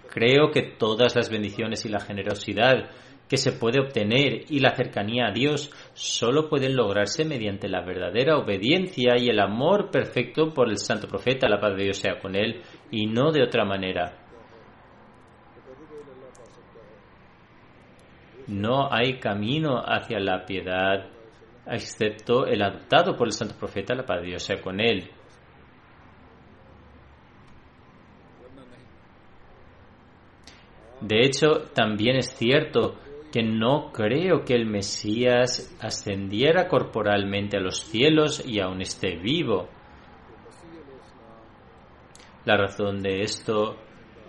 Creo 0.10 0.52
que 0.52 0.74
todas 0.78 1.16
las 1.16 1.30
bendiciones 1.30 1.86
y 1.86 1.90
la 1.90 2.00
generosidad 2.00 2.90
que 3.30 3.38
se 3.38 3.52
puede 3.52 3.80
obtener 3.80 4.46
y 4.50 4.60
la 4.60 4.76
cercanía 4.76 5.28
a 5.28 5.32
Dios 5.32 5.72
solo 5.94 6.48
pueden 6.50 6.76
lograrse 6.76 7.26
mediante 7.26 7.68
la 7.68 7.82
verdadera 7.82 8.38
obediencia 8.38 9.16
y 9.18 9.28
el 9.30 9.40
amor 9.40 9.92
perfecto 9.92 10.54
por 10.54 10.70
el 10.70 10.78
santo 10.78 11.08
profeta, 11.08 11.50
la 11.50 11.60
paz 11.60 11.76
de 11.76 11.84
Dios 11.84 11.98
sea 11.98 12.20
con 12.20 12.36
él, 12.36 12.62
y 12.90 13.06
no 13.08 13.32
de 13.32 13.44
otra 13.44 13.66
manera. 13.66 14.18
No 18.48 18.92
hay 18.92 19.20
camino 19.20 19.84
hacia 19.86 20.20
la 20.20 20.46
piedad 20.46 21.10
excepto 21.70 22.46
el 22.46 22.62
adoptado 22.62 23.18
por 23.18 23.28
el 23.28 23.34
santo 23.34 23.56
profeta, 23.60 23.94
la 23.94 24.06
paz 24.06 24.22
de 24.22 24.28
Dios 24.28 24.44
sea 24.44 24.62
con 24.62 24.80
él. 24.80 25.10
De 31.02 31.22
hecho, 31.22 31.66
también 31.74 32.16
es 32.16 32.36
cierto 32.36 32.96
que 33.32 33.44
no 33.44 33.92
creo 33.92 34.46
que 34.46 34.54
el 34.54 34.66
Mesías 34.66 35.76
ascendiera 35.82 36.68
corporalmente 36.68 37.58
a 37.58 37.62
los 37.62 37.82
cielos 37.82 38.44
y 38.46 38.60
aún 38.60 38.82
esté 38.82 39.18
vivo. 39.18 39.68
La 42.46 42.56
razón 42.56 43.02
de 43.02 43.22
esto 43.22 43.78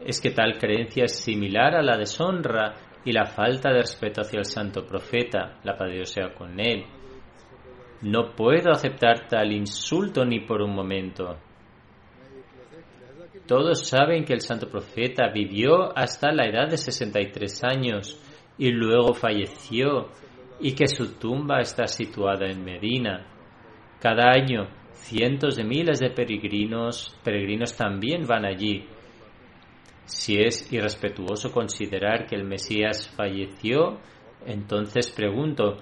es 0.05 0.21
que 0.21 0.31
tal 0.31 0.59
creencia 0.59 1.05
es 1.05 1.21
similar 1.21 1.75
a 1.75 1.83
la 1.83 1.97
deshonra 1.97 2.75
y 3.05 3.12
la 3.12 3.26
falta 3.26 3.71
de 3.71 3.81
respeto 3.81 4.23
hacia 4.23 4.40
el 4.40 4.45
santo 4.45 4.85
profeta, 4.85 5.59
la 5.62 5.76
paz 5.76 5.88
de 5.88 5.95
Dios 5.95 6.11
sea 6.11 6.35
con 6.35 6.59
él. 6.59 6.85
No 8.02 8.35
puedo 8.35 8.71
aceptar 8.71 9.28
tal 9.28 9.52
insulto 9.52 10.25
ni 10.25 10.40
por 10.40 10.62
un 10.62 10.75
momento. 10.75 11.38
Todos 13.47 13.88
saben 13.88 14.25
que 14.25 14.35
el 14.35 14.40
santo 14.40 14.69
profeta 14.69 15.28
vivió 15.33 15.97
hasta 15.97 16.33
la 16.33 16.47
edad 16.47 16.69
de 16.69 16.76
63 16.76 17.64
años 17.64 18.21
y 18.59 18.71
luego 18.71 19.15
falleció 19.15 20.09
y 20.61 20.73
que 20.73 20.88
su 20.88 21.19
tumba 21.19 21.61
está 21.61 21.87
situada 21.87 22.47
en 22.47 22.65
Medina. 22.65 23.27
Cada 24.00 24.31
año 24.33 24.69
cientos 24.93 25.57
de 25.57 25.65
miles 25.65 26.00
de 26.00 26.11
peregrinos, 26.11 27.17
peregrinos 27.25 27.77
también 27.77 28.27
van 28.27 28.45
allí. 28.45 28.87
Si 30.05 30.41
es 30.41 30.73
irrespetuoso 30.73 31.53
considerar 31.53 32.27
que 32.27 32.35
el 32.35 32.45
Mesías 32.45 33.09
falleció, 33.17 33.99
entonces 34.45 35.12
pregunto, 35.12 35.77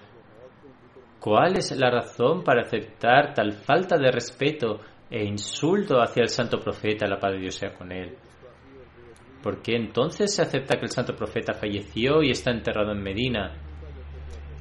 ¿cuál 1.21 1.57
es 1.57 1.77
la 1.77 1.91
razón 1.91 2.43
para 2.43 2.63
aceptar 2.63 3.35
tal 3.35 3.53
falta 3.53 3.97
de 3.97 4.11
respeto 4.11 4.81
e 5.11 5.25
insulto 5.25 6.01
hacia 6.01 6.23
el 6.23 6.29
santo 6.29 6.59
profeta, 6.59 7.07
la 7.07 7.19
paz 7.19 7.33
de 7.33 7.39
Dios 7.39 7.55
sea 7.55 7.73
con 7.75 7.93
él? 7.93 8.17
¿Por 9.47 9.63
qué 9.63 9.77
entonces 9.77 10.35
se 10.35 10.43
acepta 10.43 10.77
que 10.77 10.87
el 10.87 10.91
santo 10.91 11.15
profeta 11.15 11.53
falleció 11.53 12.21
y 12.21 12.33
está 12.33 12.51
enterrado 12.51 12.91
en 12.91 13.01
Medina? 13.01 13.55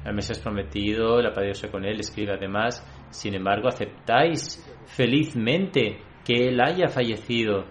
El 0.04 0.14
Mesías 0.14 0.38
prometido, 0.38 1.20
la 1.20 1.30
paz 1.30 1.38
de 1.38 1.46
Dios 1.46 1.58
sea 1.58 1.72
con 1.72 1.84
él, 1.84 1.98
escribe 1.98 2.34
además, 2.34 2.86
sin 3.10 3.34
embargo, 3.34 3.66
aceptáis 3.66 4.64
felizmente 4.86 5.98
que 6.24 6.46
él 6.46 6.60
haya 6.60 6.86
fallecido. 6.86 7.64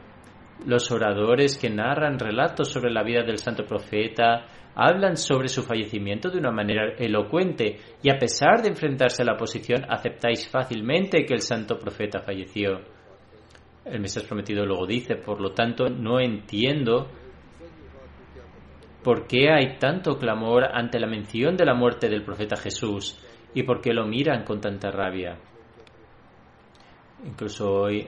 Los 0.66 0.92
oradores 0.92 1.58
que 1.58 1.70
narran 1.70 2.20
relatos 2.20 2.70
sobre 2.70 2.92
la 2.92 3.04
vida 3.04 3.24
del 3.24 3.38
santo 3.38 3.64
profeta 3.64 4.48
hablan 4.76 5.16
sobre 5.16 5.48
su 5.48 5.64
fallecimiento 5.64 6.30
de 6.30 6.40
una 6.40 6.52
manera 6.52 6.96
elocuente 6.98 7.78
y 8.04 8.10
a 8.10 8.18
pesar 8.18 8.62
de 8.62 8.68
enfrentarse 8.68 9.22
a 9.22 9.26
la 9.26 9.36
oposición 9.36 9.86
aceptáis 9.88 10.50
fácilmente 10.50 11.24
que 11.24 11.34
el 11.34 11.40
santo 11.40 11.80
profeta 11.80 12.20
falleció. 12.20 12.95
El 13.86 14.00
Mesías 14.00 14.26
prometido 14.26 14.66
luego 14.66 14.88
dice, 14.88 15.16
por 15.16 15.40
lo 15.40 15.52
tanto, 15.52 15.90
no 15.90 16.20
entiendo 16.20 17.08
por 19.04 19.28
qué 19.28 19.52
hay 19.52 19.78
tanto 19.78 20.18
clamor 20.18 20.64
ante 20.64 21.00
la 21.00 21.06
mención 21.06 21.56
de 21.56 21.66
la 21.66 21.76
muerte 21.76 22.10
del 22.10 22.24
profeta 22.24 22.56
Jesús 22.56 23.16
y 23.54 23.62
por 23.62 23.82
qué 23.82 23.94
lo 23.94 24.08
miran 24.08 24.44
con 24.44 24.60
tanta 24.60 24.90
rabia. 24.90 25.38
Incluso 27.24 27.72
hoy 27.72 28.08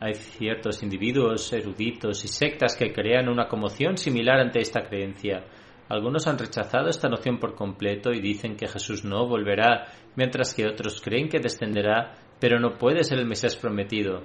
hay 0.00 0.14
ciertos 0.14 0.82
individuos 0.82 1.52
eruditos 1.52 2.24
y 2.24 2.28
sectas 2.28 2.74
que 2.74 2.90
crean 2.90 3.28
una 3.28 3.48
conmoción 3.48 3.98
similar 3.98 4.40
ante 4.40 4.60
esta 4.60 4.80
creencia. 4.88 5.44
Algunos 5.90 6.26
han 6.26 6.38
rechazado 6.38 6.88
esta 6.88 7.10
noción 7.10 7.38
por 7.38 7.54
completo 7.54 8.12
y 8.12 8.20
dicen 8.22 8.56
que 8.56 8.66
Jesús 8.66 9.04
no 9.04 9.26
volverá, 9.26 9.88
mientras 10.16 10.54
que 10.54 10.66
otros 10.66 11.02
creen 11.02 11.28
que 11.28 11.38
descenderá, 11.38 12.14
pero 12.40 12.58
no 12.58 12.78
puede 12.78 13.04
ser 13.04 13.18
el 13.18 13.26
Mesías 13.26 13.56
prometido 13.56 14.22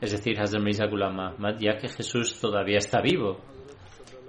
es 0.00 0.12
decir, 0.12 0.36
ya 0.36 1.76
que 1.78 1.88
Jesús 1.88 2.40
todavía 2.40 2.78
está 2.78 3.00
vivo. 3.00 3.40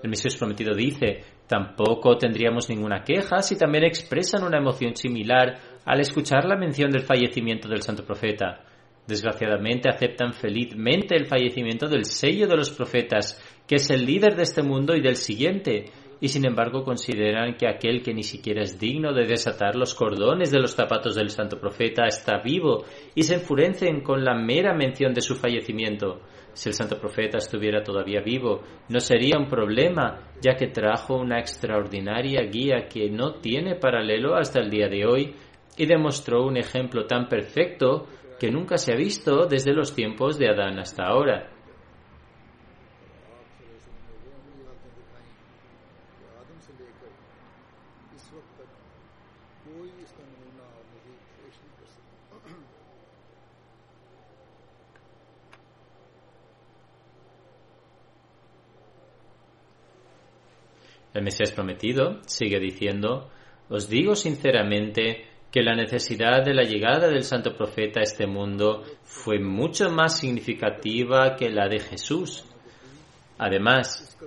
El 0.03 0.09
Mesías 0.09 0.37
prometido 0.37 0.75
dice, 0.75 1.23
tampoco 1.47 2.17
tendríamos 2.17 2.69
ninguna 2.69 3.03
queja 3.03 3.41
si 3.41 3.57
también 3.57 3.83
expresan 3.83 4.43
una 4.43 4.57
emoción 4.57 4.95
similar 4.95 5.59
al 5.85 5.99
escuchar 5.99 6.45
la 6.45 6.55
mención 6.55 6.91
del 6.91 7.03
fallecimiento 7.03 7.67
del 7.67 7.81
santo 7.81 8.05
profeta. 8.05 8.63
Desgraciadamente 9.07 9.89
aceptan 9.89 10.33
felizmente 10.33 11.15
el 11.15 11.27
fallecimiento 11.27 11.87
del 11.87 12.05
sello 12.05 12.47
de 12.47 12.57
los 12.57 12.71
profetas, 12.71 13.39
que 13.67 13.75
es 13.75 13.89
el 13.91 14.05
líder 14.05 14.35
de 14.35 14.43
este 14.43 14.63
mundo 14.63 14.95
y 14.95 15.01
del 15.01 15.15
siguiente, 15.15 15.91
y 16.21 16.29
sin 16.29 16.45
embargo 16.45 16.83
consideran 16.83 17.55
que 17.55 17.67
aquel 17.67 18.01
que 18.01 18.13
ni 18.13 18.23
siquiera 18.23 18.61
es 18.61 18.79
digno 18.79 19.13
de 19.13 19.25
desatar 19.25 19.75
los 19.75 19.93
cordones 19.93 20.51
de 20.51 20.59
los 20.59 20.73
zapatos 20.73 21.15
del 21.15 21.29
santo 21.29 21.59
profeta 21.59 22.05
está 22.05 22.37
vivo 22.39 22.85
y 23.13 23.23
se 23.23 23.35
enfurecen 23.35 24.01
con 24.01 24.23
la 24.23 24.33
mera 24.33 24.73
mención 24.73 25.13
de 25.13 25.21
su 25.21 25.35
fallecimiento. 25.35 26.21
Si 26.53 26.69
el 26.69 26.75
santo 26.75 26.97
profeta 26.97 27.37
estuviera 27.37 27.83
todavía 27.83 28.21
vivo, 28.21 28.61
no 28.87 28.99
sería 29.01 29.37
un 29.37 29.47
problema, 29.47 30.31
ya 30.41 30.55
que 30.55 30.67
trajo 30.67 31.17
una 31.17 31.39
extraordinaria 31.39 32.41
guía 32.43 32.87
que 32.87 33.09
no 33.09 33.35
tiene 33.35 33.75
paralelo 33.75 34.35
hasta 34.35 34.61
el 34.61 34.69
día 34.69 34.87
de 34.87 35.05
hoy 35.05 35.35
y 35.77 35.85
demostró 35.85 36.45
un 36.45 36.55
ejemplo 36.55 37.05
tan 37.05 37.27
perfecto 37.27 38.07
que 38.39 38.51
nunca 38.51 38.77
se 38.77 38.93
ha 38.93 38.95
visto 38.95 39.47
desde 39.47 39.73
los 39.73 39.93
tiempos 39.93 40.37
de 40.37 40.49
Adán 40.49 40.79
hasta 40.79 41.03
ahora. 41.03 41.54
El 61.15 61.23
Mesías 61.23 61.53
prometido 61.53 62.19
sigue 62.25 62.59
diciendo, 62.59 63.29
os 63.69 63.87
digo 63.87 64.15
sinceramente 64.15 65.25
que 65.49 65.63
la 65.63 65.73
necesidad 65.73 66.43
de 66.43 66.53
la 66.53 66.63
llegada 66.63 67.07
del 67.07 67.23
santo 67.23 67.55
profeta 67.55 68.01
a 68.01 68.03
este 68.03 68.27
mundo 68.27 68.83
fue 69.03 69.39
mucho 69.39 69.89
más 69.89 70.19
significativa 70.19 71.37
que 71.37 71.49
la 71.49 71.69
de 71.69 71.79
Jesús. 71.79 72.43
Además, 73.37 74.17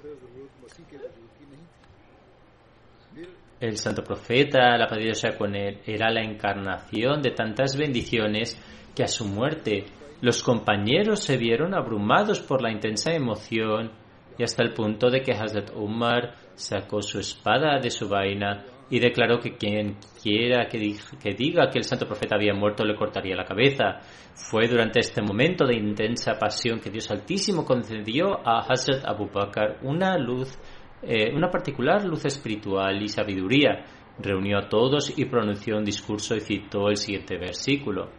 el 3.61 3.77
santo 3.77 4.03
profeta, 4.03 4.77
la 4.77 5.15
sea 5.15 5.37
con 5.37 5.55
él, 5.55 5.81
era 5.87 6.11
la 6.11 6.23
encarnación 6.23 7.21
de 7.23 7.33
tantas 7.33 7.77
bendiciones 7.77 8.61
que 8.95 9.03
a 9.03 9.09
su 9.09 9.25
muerte 9.25 9.87
los 10.21 10.43
compañeros 10.43 11.21
se 11.21 11.37
vieron 11.37 11.75
abrumados 11.75 12.41
por 12.41 12.61
la 12.61 12.73
intensa 12.73 13.13
emoción 13.13 13.93
y 14.37 14.43
hasta 14.43 14.65
el 14.65 14.73
punto 14.73 15.11
de 15.11 15.21
que 15.21 15.33
Hazrat 15.33 15.71
Umar 15.75 16.35
sacó 16.55 17.03
su 17.03 17.19
espada 17.21 17.79
de 17.81 17.91
su 17.91 18.09
vaina 18.09 18.65
y 18.91 19.01
declaró 19.01 19.39
que 19.39 19.57
quien 19.57 19.97
quiera 20.23 20.67
que, 20.67 20.79
diga 20.79 21.71
que 21.71 21.79
el 21.79 21.85
santo 21.85 22.07
profeta 22.07 22.37
había 22.37 22.55
muerto 22.55 22.85
le 22.85 22.97
cortaría 22.97 23.37
la 23.37 23.45
cabeza. 23.45 24.01
Fue 24.35 24.67
durante 24.67 25.01
este 25.01 25.21
momento 25.21 25.67
de 25.67 25.77
intensa 25.77 26.39
pasión 26.39 26.81
que 26.81 26.91
Dios 26.91 27.11
Altísimo 27.11 27.65
concedió 27.65 28.39
a 28.47 28.61
Hazrat 28.61 29.05
Abu 29.05 29.29
Bakr 29.31 29.79
una 29.83 30.17
luz, 30.17 30.59
eh, 31.03 31.33
una 31.35 31.51
particular 31.51 32.05
luz 32.05 32.25
espiritual 32.25 33.03
y 33.03 33.09
sabiduría. 33.09 33.85
Reunió 34.19 34.59
a 34.59 34.69
todos 34.69 35.17
y 35.17 35.25
pronunció 35.27 35.77
un 35.77 35.85
discurso 35.85 36.35
y 36.35 36.41
citó 36.41 36.89
el 36.89 36.97
siguiente 36.97 37.37
versículo. 37.39 38.11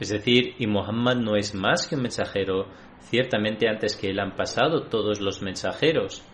Es 0.00 0.10
decir, 0.10 0.54
y 0.58 0.66
Muhammad 0.66 1.16
no 1.16 1.36
es 1.36 1.54
más 1.54 1.88
que 1.88 1.96
un 1.96 2.02
mensajero, 2.02 2.66
ciertamente 3.00 3.68
antes 3.68 3.96
que 3.96 4.10
él 4.10 4.20
han 4.20 4.36
pasado 4.36 4.84
todos 4.88 5.20
los 5.20 5.42
mensajeros. 5.42 6.24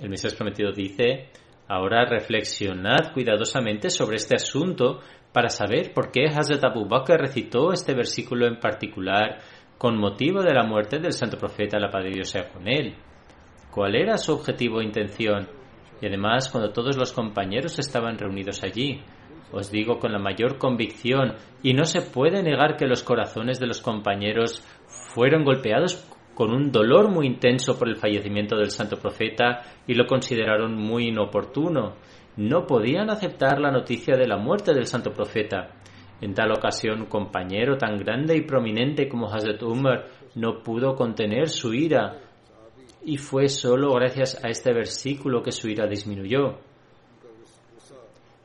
El 0.00 0.08
Mesías 0.08 0.34
prometido 0.34 0.72
dice, 0.72 1.28
ahora 1.70 2.04
reflexionad 2.04 3.12
cuidadosamente 3.14 3.90
sobre 3.90 4.16
este 4.16 4.34
asunto 4.34 4.98
para 5.32 5.48
saber 5.48 5.94
por 5.94 6.10
qué 6.10 6.24
Hazrat 6.26 6.64
Abu 6.64 6.88
Bakr 6.88 7.20
recitó 7.20 7.72
este 7.72 7.94
versículo 7.94 8.48
en 8.48 8.58
particular 8.58 9.38
con 9.78 9.96
motivo 9.96 10.42
de 10.42 10.52
la 10.52 10.64
muerte 10.64 10.98
del 10.98 11.12
santo 11.12 11.38
profeta, 11.38 11.78
la 11.78 11.88
paz 11.88 12.02
de 12.02 12.10
Dios 12.10 12.28
sea 12.28 12.48
con 12.48 12.66
él. 12.66 12.96
¿Cuál 13.70 13.94
era 13.94 14.18
su 14.18 14.32
objetivo 14.32 14.80
e 14.80 14.84
intención? 14.84 15.48
Y 16.02 16.06
además, 16.06 16.48
cuando 16.48 16.72
todos 16.72 16.96
los 16.96 17.12
compañeros 17.12 17.78
estaban 17.78 18.18
reunidos 18.18 18.64
allí, 18.64 19.00
os 19.52 19.70
digo 19.70 20.00
con 20.00 20.10
la 20.10 20.18
mayor 20.18 20.58
convicción, 20.58 21.36
y 21.62 21.74
no 21.74 21.84
se 21.84 22.02
puede 22.02 22.42
negar 22.42 22.76
que 22.76 22.88
los 22.88 23.04
corazones 23.04 23.60
de 23.60 23.68
los 23.68 23.80
compañeros 23.80 24.66
fueron 25.14 25.44
golpeados 25.44 26.04
con 26.34 26.52
un 26.52 26.70
dolor 26.70 27.10
muy 27.10 27.26
intenso 27.26 27.78
por 27.78 27.88
el 27.88 27.96
fallecimiento 27.96 28.56
del 28.56 28.70
santo 28.70 28.98
profeta 28.98 29.62
y 29.86 29.94
lo 29.94 30.06
consideraron 30.06 30.74
muy 30.74 31.08
inoportuno. 31.08 31.94
No 32.36 32.66
podían 32.66 33.10
aceptar 33.10 33.60
la 33.60 33.70
noticia 33.70 34.16
de 34.16 34.26
la 34.26 34.36
muerte 34.36 34.72
del 34.72 34.86
santo 34.86 35.12
profeta. 35.12 35.70
En 36.20 36.34
tal 36.34 36.52
ocasión, 36.52 37.00
un 37.00 37.06
compañero 37.06 37.76
tan 37.76 37.96
grande 37.96 38.36
y 38.36 38.42
prominente 38.42 39.08
como 39.08 39.32
Hazrat 39.32 39.62
Umar 39.62 40.06
no 40.34 40.62
pudo 40.62 40.94
contener 40.94 41.48
su 41.48 41.74
ira, 41.74 42.20
y 43.04 43.16
fue 43.16 43.48
solo 43.48 43.94
gracias 43.94 44.42
a 44.44 44.48
este 44.48 44.72
versículo 44.72 45.42
que 45.42 45.52
su 45.52 45.68
ira 45.68 45.86
disminuyó. 45.86 46.58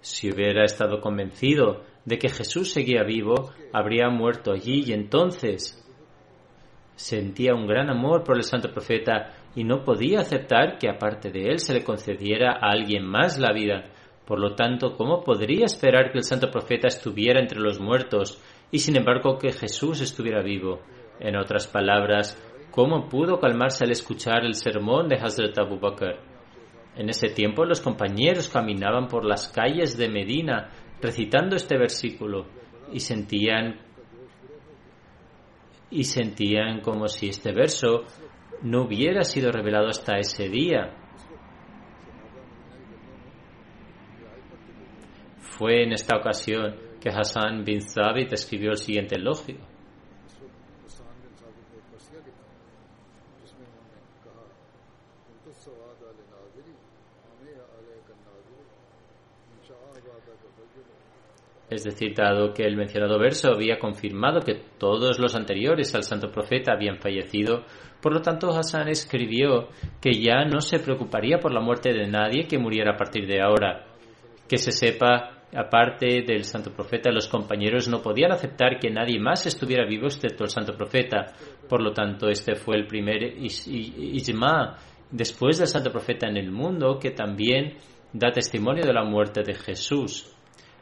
Si 0.01 0.31
hubiera 0.31 0.63
estado 0.63 1.01
convencido 1.01 1.83
de 2.05 2.17
que 2.17 2.29
Jesús 2.29 2.71
seguía 2.71 3.03
vivo, 3.03 3.51
habría 3.73 4.09
muerto 4.09 4.53
allí 4.53 4.83
y 4.85 4.93
entonces 4.93 5.84
sentía 6.95 7.53
un 7.53 7.67
gran 7.67 7.89
amor 7.89 8.23
por 8.23 8.37
el 8.37 8.43
santo 8.43 8.71
profeta 8.71 9.33
y 9.55 9.63
no 9.63 9.83
podía 9.83 10.19
aceptar 10.19 10.77
que 10.77 10.89
aparte 10.89 11.31
de 11.31 11.49
él 11.49 11.59
se 11.59 11.73
le 11.73 11.83
concediera 11.83 12.53
a 12.53 12.71
alguien 12.71 13.05
más 13.05 13.37
la 13.37 13.53
vida. 13.53 13.85
Por 14.25 14.39
lo 14.39 14.55
tanto, 14.55 14.95
¿cómo 14.95 15.23
podría 15.23 15.65
esperar 15.65 16.11
que 16.11 16.17
el 16.17 16.23
santo 16.23 16.49
profeta 16.49 16.87
estuviera 16.87 17.39
entre 17.39 17.59
los 17.59 17.79
muertos 17.79 18.41
y 18.71 18.79
sin 18.79 18.97
embargo 18.97 19.37
que 19.37 19.51
Jesús 19.51 20.01
estuviera 20.01 20.41
vivo? 20.41 20.81
En 21.19 21.35
otras 21.37 21.67
palabras, 21.67 22.41
¿cómo 22.71 23.07
pudo 23.07 23.39
calmarse 23.39 23.85
al 23.85 23.91
escuchar 23.91 24.43
el 24.43 24.55
sermón 24.55 25.07
de 25.07 25.17
Hazrat 25.17 25.57
Abu 25.59 25.79
Bakr? 25.79 26.19
En 26.95 27.09
ese 27.09 27.29
tiempo 27.29 27.65
los 27.65 27.81
compañeros 27.81 28.49
caminaban 28.49 29.07
por 29.07 29.25
las 29.25 29.49
calles 29.49 29.97
de 29.97 30.09
Medina 30.09 30.71
recitando 31.01 31.55
este 31.55 31.77
versículo 31.77 32.45
y 32.91 32.99
sentían 32.99 33.84
y 35.89 36.03
sentían 36.03 36.81
como 36.81 37.07
si 37.07 37.29
este 37.29 37.51
verso 37.53 38.05
no 38.63 38.83
hubiera 38.83 39.23
sido 39.23 39.51
revelado 39.51 39.87
hasta 39.87 40.17
ese 40.17 40.49
día. 40.49 40.95
Fue 45.39 45.83
en 45.83 45.93
esta 45.93 46.17
ocasión 46.17 46.75
que 46.99 47.09
Hassan 47.09 47.63
bin 47.63 47.79
Thabit 47.79 48.33
escribió 48.33 48.71
el 48.71 48.77
siguiente 48.77 49.15
elogio. 49.15 49.74
Es 61.75 61.83
decir, 61.83 62.13
dado 62.15 62.53
que 62.53 62.63
el 62.63 62.77
mencionado 62.77 63.19
verso 63.19 63.51
había 63.51 63.77
confirmado 63.77 64.39
que 64.39 64.61
todos 64.77 65.19
los 65.19 65.35
anteriores 65.35 65.93
al 65.93 66.03
santo 66.03 66.31
profeta 66.31 66.71
habían 66.71 66.99
fallecido, 66.99 67.65
por 68.01 68.13
lo 68.13 68.21
tanto 68.21 68.49
Hassan 68.49 68.87
escribió 68.87 69.67
que 69.99 70.13
ya 70.13 70.45
no 70.45 70.61
se 70.61 70.79
preocuparía 70.79 71.39
por 71.39 71.51
la 71.51 71.59
muerte 71.59 71.91
de 71.91 72.07
nadie 72.07 72.47
que 72.47 72.57
muriera 72.57 72.93
a 72.93 72.97
partir 72.97 73.27
de 73.27 73.41
ahora. 73.41 73.87
Que 74.47 74.57
se 74.57 74.71
sepa, 74.71 75.43
aparte 75.53 76.21
del 76.21 76.43
santo 76.45 76.71
profeta, 76.71 77.11
los 77.11 77.27
compañeros 77.27 77.89
no 77.89 78.01
podían 78.01 78.31
aceptar 78.31 78.79
que 78.79 78.89
nadie 78.89 79.19
más 79.19 79.45
estuviera 79.45 79.85
vivo 79.85 80.05
excepto 80.05 80.43
el 80.43 80.49
santo 80.49 80.77
profeta. 80.77 81.33
Por 81.67 81.81
lo 81.81 81.91
tanto, 81.91 82.29
este 82.29 82.55
fue 82.55 82.77
el 82.77 82.87
primer 82.87 83.21
ijma 83.23 84.77
después 85.11 85.57
del 85.57 85.67
santo 85.67 85.91
profeta 85.91 86.27
en 86.27 86.37
el 86.37 86.51
mundo 86.51 86.99
que 86.99 87.11
también 87.11 87.77
da 88.13 88.31
testimonio 88.31 88.85
de 88.85 88.93
la 88.93 89.03
muerte 89.03 89.43
de 89.43 89.55
Jesús. 89.55 90.34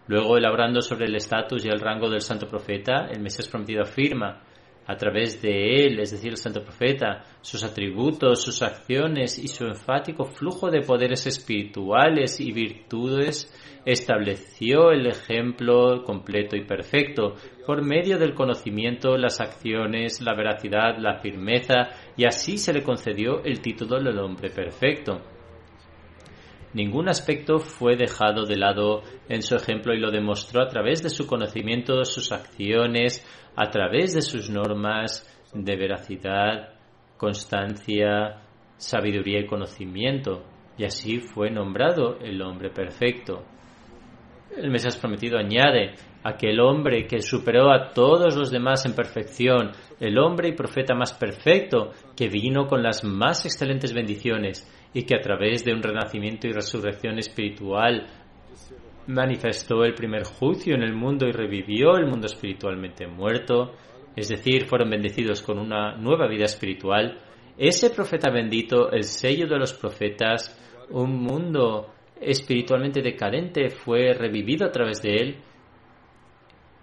Luego, 0.08 0.38
elaborando 0.38 0.82
sobre 0.82 1.06
el 1.06 1.16
estatus 1.16 1.66
y 1.66 1.70
el 1.70 1.80
rango 1.80 2.10
del 2.10 2.22
santo 2.22 2.48
profeta, 2.48 3.08
el 3.12 3.22
Mesías 3.22 3.48
prometido 3.48 3.84
afirma, 3.84 4.42
a 4.86 4.98
través 4.98 5.42
de 5.42 5.86
él, 5.86 6.00
es 6.00 6.12
decir, 6.12 6.32
el 6.32 6.38
santo 6.38 6.62
profeta, 6.62 7.24
sus 7.42 7.64
atributos, 7.64 8.44
sus 8.44 8.62
acciones 8.62 9.40
y 9.40 9.48
su 9.48 9.66
enfático 9.66 10.26
flujo 10.26 10.70
de 10.70 10.82
poderes 10.82 11.26
espirituales 11.26 12.40
y 12.40 12.52
virtudes, 12.52 13.50
estableció 13.86 14.92
el 14.92 15.08
ejemplo 15.08 16.04
completo 16.04 16.56
y 16.56 16.66
perfecto 16.66 17.36
por 17.66 17.82
medio 17.82 18.18
del 18.18 18.34
conocimiento, 18.34 19.18
las 19.18 19.40
acciones, 19.40 20.22
la 20.22 20.34
veracidad, 20.36 20.98
la 20.98 21.20
firmeza, 21.20 21.90
y 22.18 22.26
así 22.26 22.58
se 22.58 22.74
le 22.74 22.84
concedió 22.84 23.44
el 23.44 23.62
título 23.62 24.02
del 24.02 24.20
hombre 24.20 24.50
perfecto. 24.50 25.22
Ningún 26.74 27.08
aspecto 27.08 27.60
fue 27.60 27.96
dejado 27.96 28.46
de 28.46 28.58
lado 28.58 29.04
en 29.30 29.44
su 29.44 29.56
ejemplo 29.56 29.94
y 29.94 30.00
lo 30.00 30.10
demostró 30.10 30.64
a 30.64 30.68
través 30.68 31.04
de 31.04 31.10
su 31.10 31.28
conocimiento, 31.28 32.04
sus 32.04 32.32
acciones, 32.32 33.24
a 33.56 33.70
través 33.70 34.16
de 34.16 34.22
sus 34.22 34.50
normas 34.50 35.30
de 35.54 35.76
veracidad, 35.76 36.74
constancia, 37.18 38.42
sabiduría 38.78 39.42
y 39.42 39.46
conocimiento. 39.46 40.44
Y 40.78 40.86
así 40.86 41.20
fue 41.20 41.52
nombrado 41.52 42.18
el 42.20 42.42
hombre 42.42 42.72
perfecto. 42.72 43.44
El 44.58 44.72
Mesías 44.72 44.98
prometido 44.98 45.38
añade, 45.38 45.94
aquel 46.24 46.60
hombre 46.60 47.06
que 47.08 47.22
superó 47.22 47.72
a 47.72 47.92
todos 47.92 48.36
los 48.36 48.52
demás 48.52 48.86
en 48.86 48.94
perfección, 48.94 49.72
el 50.00 50.18
hombre 50.18 50.50
y 50.50 50.54
profeta 50.54 50.96
más 50.96 51.14
perfecto, 51.14 51.92
que 52.16 52.30
vino 52.30 52.68
con 52.68 52.82
las 52.82 53.04
más 53.04 53.46
excelentes 53.46 53.94
bendiciones, 53.94 54.68
y 54.94 55.04
que 55.04 55.16
a 55.16 55.22
través 55.22 55.64
de 55.66 55.74
un 55.74 55.82
renacimiento 55.82 56.48
y 56.48 56.52
resurrección 56.52 57.18
espiritual 57.18 58.08
manifestó 59.08 59.84
el 59.84 59.94
primer 59.94 60.24
juicio 60.24 60.76
en 60.76 60.84
el 60.84 60.94
mundo 60.94 61.28
y 61.28 61.32
revivió 61.32 61.98
el 61.98 62.08
mundo 62.08 62.28
espiritualmente 62.28 63.08
muerto, 63.08 63.74
es 64.16 64.30
decir, 64.30 64.66
fueron 64.66 64.90
bendecidos 64.90 65.42
con 65.42 65.58
una 65.58 65.96
nueva 65.98 66.28
vida 66.28 66.46
espiritual, 66.46 67.20
ese 67.58 67.92
profeta 67.92 68.32
bendito, 68.32 68.92
el 68.92 69.04
sello 69.04 69.48
de 69.48 69.60
los 69.60 69.74
profetas, 69.74 70.60
un 70.90 71.22
mundo 71.22 71.94
espiritualmente 72.20 73.02
decadente 73.02 73.70
fue 73.70 74.14
revivido 74.14 74.66
a 74.66 74.72
través 74.72 75.02
de 75.04 75.16
él. 75.16 75.38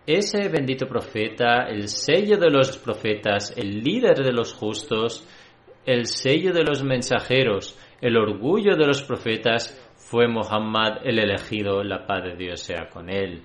Ese 0.07 0.49
bendito 0.49 0.87
profeta, 0.87 1.67
el 1.69 1.89
sello 1.89 2.37
de 2.37 2.51
los 2.51 2.79
profetas, 2.79 3.53
el 3.57 3.83
líder 3.83 4.19
de 4.19 4.33
los 4.33 4.55
justos, 4.55 5.27
el 5.87 6.07
sello 6.07 6.53
de 6.53 6.65
los 6.65 6.83
mensajeros, 6.83 7.79
el 8.01 8.17
orgullo 8.17 8.77
de 8.77 8.87
los 8.87 9.03
profetas 9.03 9.77
fue 9.97 10.27
Muhammad 10.29 10.99
el 11.05 11.19
elegido, 11.19 11.83
la 11.85 12.07
paz 12.07 12.25
de 12.25 12.37
Dios 12.37 12.61
sea 12.61 12.89
con 12.89 13.09
él. 13.09 13.43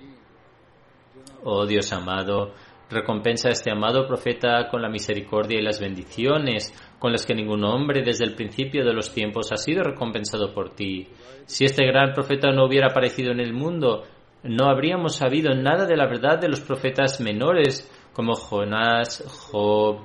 Oh 1.44 1.64
Dios 1.66 1.92
amado, 1.92 2.54
recompensa 2.90 3.48
a 3.48 3.52
este 3.52 3.70
amado 3.70 4.06
profeta 4.06 4.68
con 4.68 4.82
la 4.82 4.88
misericordia 4.88 5.58
y 5.58 5.62
las 5.62 5.80
bendiciones 5.80 6.72
con 6.98 7.12
las 7.12 7.26
que 7.26 7.34
ningún 7.34 7.64
hombre 7.64 8.02
desde 8.02 8.24
el 8.24 8.34
principio 8.34 8.84
de 8.84 8.92
los 8.92 9.12
tiempos 9.12 9.52
ha 9.52 9.56
sido 9.56 9.82
recompensado 9.82 10.52
por 10.52 10.74
ti. 10.74 11.08
Si 11.44 11.64
este 11.64 11.86
gran 11.86 12.12
profeta 12.12 12.50
no 12.50 12.66
hubiera 12.66 12.88
aparecido 12.88 13.32
en 13.32 13.40
el 13.40 13.52
mundo, 13.52 14.04
no 14.42 14.68
habríamos 14.68 15.16
sabido 15.16 15.54
nada 15.54 15.86
de 15.86 15.96
la 15.96 16.06
verdad 16.06 16.38
de 16.38 16.48
los 16.48 16.60
profetas 16.60 17.20
menores 17.20 17.90
como 18.12 18.34
Jonás, 18.34 19.22
Job, 19.50 20.00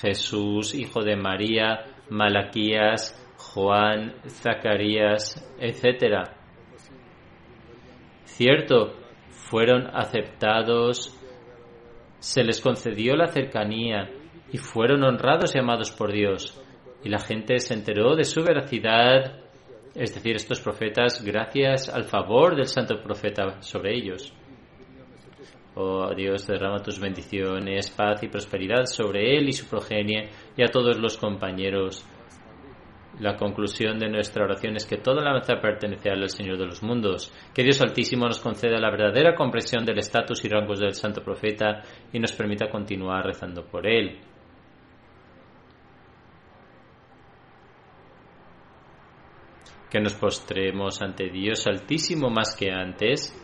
Jesús, 0.00 0.74
hijo 0.74 1.02
de 1.02 1.16
María, 1.16 1.84
Malaquías, 2.10 3.18
Juan, 3.36 4.14
Zacarías, 4.28 5.36
etc. 5.58 6.28
Cierto, 8.24 8.94
fueron 9.30 9.88
aceptados, 9.94 11.18
se 12.18 12.44
les 12.44 12.60
concedió 12.60 13.16
la 13.16 13.28
cercanía 13.28 14.08
y 14.52 14.58
fueron 14.58 15.02
honrados 15.02 15.54
y 15.54 15.58
amados 15.58 15.90
por 15.90 16.12
Dios. 16.12 16.60
Y 17.04 17.08
la 17.08 17.18
gente 17.18 17.58
se 17.58 17.74
enteró 17.74 18.14
de 18.14 18.24
su 18.24 18.42
veracidad, 18.42 19.40
es 19.94 20.14
decir, 20.14 20.36
estos 20.36 20.60
profetas, 20.60 21.22
gracias 21.24 21.88
al 21.88 22.04
favor 22.04 22.54
del 22.56 22.66
santo 22.66 23.02
profeta 23.02 23.60
sobre 23.60 23.96
ellos. 23.96 24.32
Oh 25.74 26.14
Dios, 26.14 26.46
derrama 26.46 26.82
tus 26.82 27.00
bendiciones, 27.00 27.90
paz 27.90 28.22
y 28.22 28.28
prosperidad 28.28 28.84
sobre 28.84 29.36
él 29.36 29.48
y 29.48 29.52
su 29.52 29.66
progenie 29.68 30.28
y 30.56 30.62
a 30.62 30.70
todos 30.70 30.98
los 30.98 31.16
compañeros 31.16 32.06
la 33.20 33.36
conclusión 33.36 33.98
de 33.98 34.08
nuestra 34.08 34.44
oración 34.44 34.76
es 34.76 34.86
que 34.86 34.96
toda 34.96 35.16
la 35.16 35.30
alabanza 35.30 35.60
pertenece 35.60 36.10
al 36.10 36.28
Señor 36.28 36.58
de 36.58 36.66
los 36.66 36.82
mundos. 36.82 37.32
Que 37.54 37.62
Dios 37.62 37.80
Altísimo 37.82 38.26
nos 38.26 38.40
conceda 38.40 38.78
la 38.78 38.90
verdadera 38.90 39.34
comprensión 39.34 39.84
del 39.84 39.98
estatus 39.98 40.44
y 40.44 40.48
rangos 40.48 40.80
del 40.80 40.94
Santo 40.94 41.22
Profeta 41.22 41.82
y 42.12 42.18
nos 42.18 42.32
permita 42.32 42.70
continuar 42.70 43.24
rezando 43.26 43.64
por 43.64 43.86
él. 43.86 44.18
Que 49.90 50.00
nos 50.00 50.14
postremos 50.14 51.02
ante 51.02 51.28
Dios 51.28 51.66
Altísimo 51.66 52.30
más 52.30 52.56
que 52.56 52.70
antes 52.70 53.38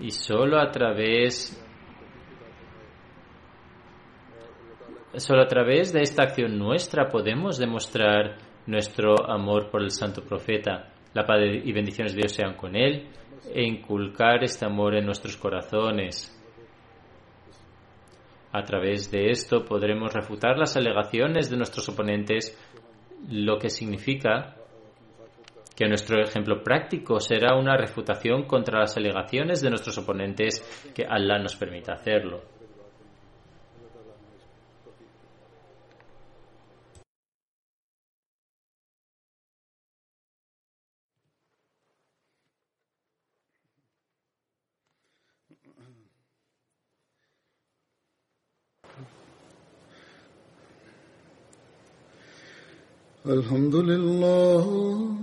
y 0.00 0.10
solo 0.10 0.58
a 0.60 0.70
través 0.70 1.60
Solo 5.16 5.42
a 5.42 5.46
través 5.46 5.92
de 5.92 6.02
esta 6.02 6.24
acción 6.24 6.58
nuestra 6.58 7.08
podemos 7.08 7.56
demostrar 7.56 8.36
nuestro 8.66 9.30
amor 9.30 9.70
por 9.70 9.80
el 9.80 9.92
santo 9.92 10.22
profeta. 10.24 10.92
La 11.12 11.24
paz 11.24 11.38
y 11.40 11.72
bendiciones 11.72 12.14
de 12.14 12.22
Dios 12.22 12.32
sean 12.32 12.56
con 12.56 12.74
él 12.74 13.10
e 13.54 13.62
inculcar 13.62 14.42
este 14.42 14.64
amor 14.64 14.96
en 14.96 15.06
nuestros 15.06 15.36
corazones. 15.36 16.36
A 18.50 18.64
través 18.64 19.08
de 19.12 19.30
esto 19.30 19.64
podremos 19.64 20.12
refutar 20.12 20.58
las 20.58 20.76
alegaciones 20.76 21.48
de 21.48 21.58
nuestros 21.58 21.88
oponentes, 21.88 22.58
lo 23.28 23.58
que 23.58 23.70
significa 23.70 24.56
que 25.75 25.87
nuestro 25.87 26.21
ejemplo 26.21 26.61
práctico 26.61 27.19
será 27.19 27.55
una 27.55 27.77
refutación 27.77 28.43
contra 28.43 28.79
las 28.79 28.97
alegaciones 28.97 29.61
de 29.61 29.69
nuestros 29.69 29.97
oponentes 29.97 30.61
que 30.93 31.05
Allah 31.05 31.39
nos 31.39 31.55
permita 31.55 31.93
hacerlo. 31.93 32.41
الحمد 53.25 53.75
لله 53.75 55.22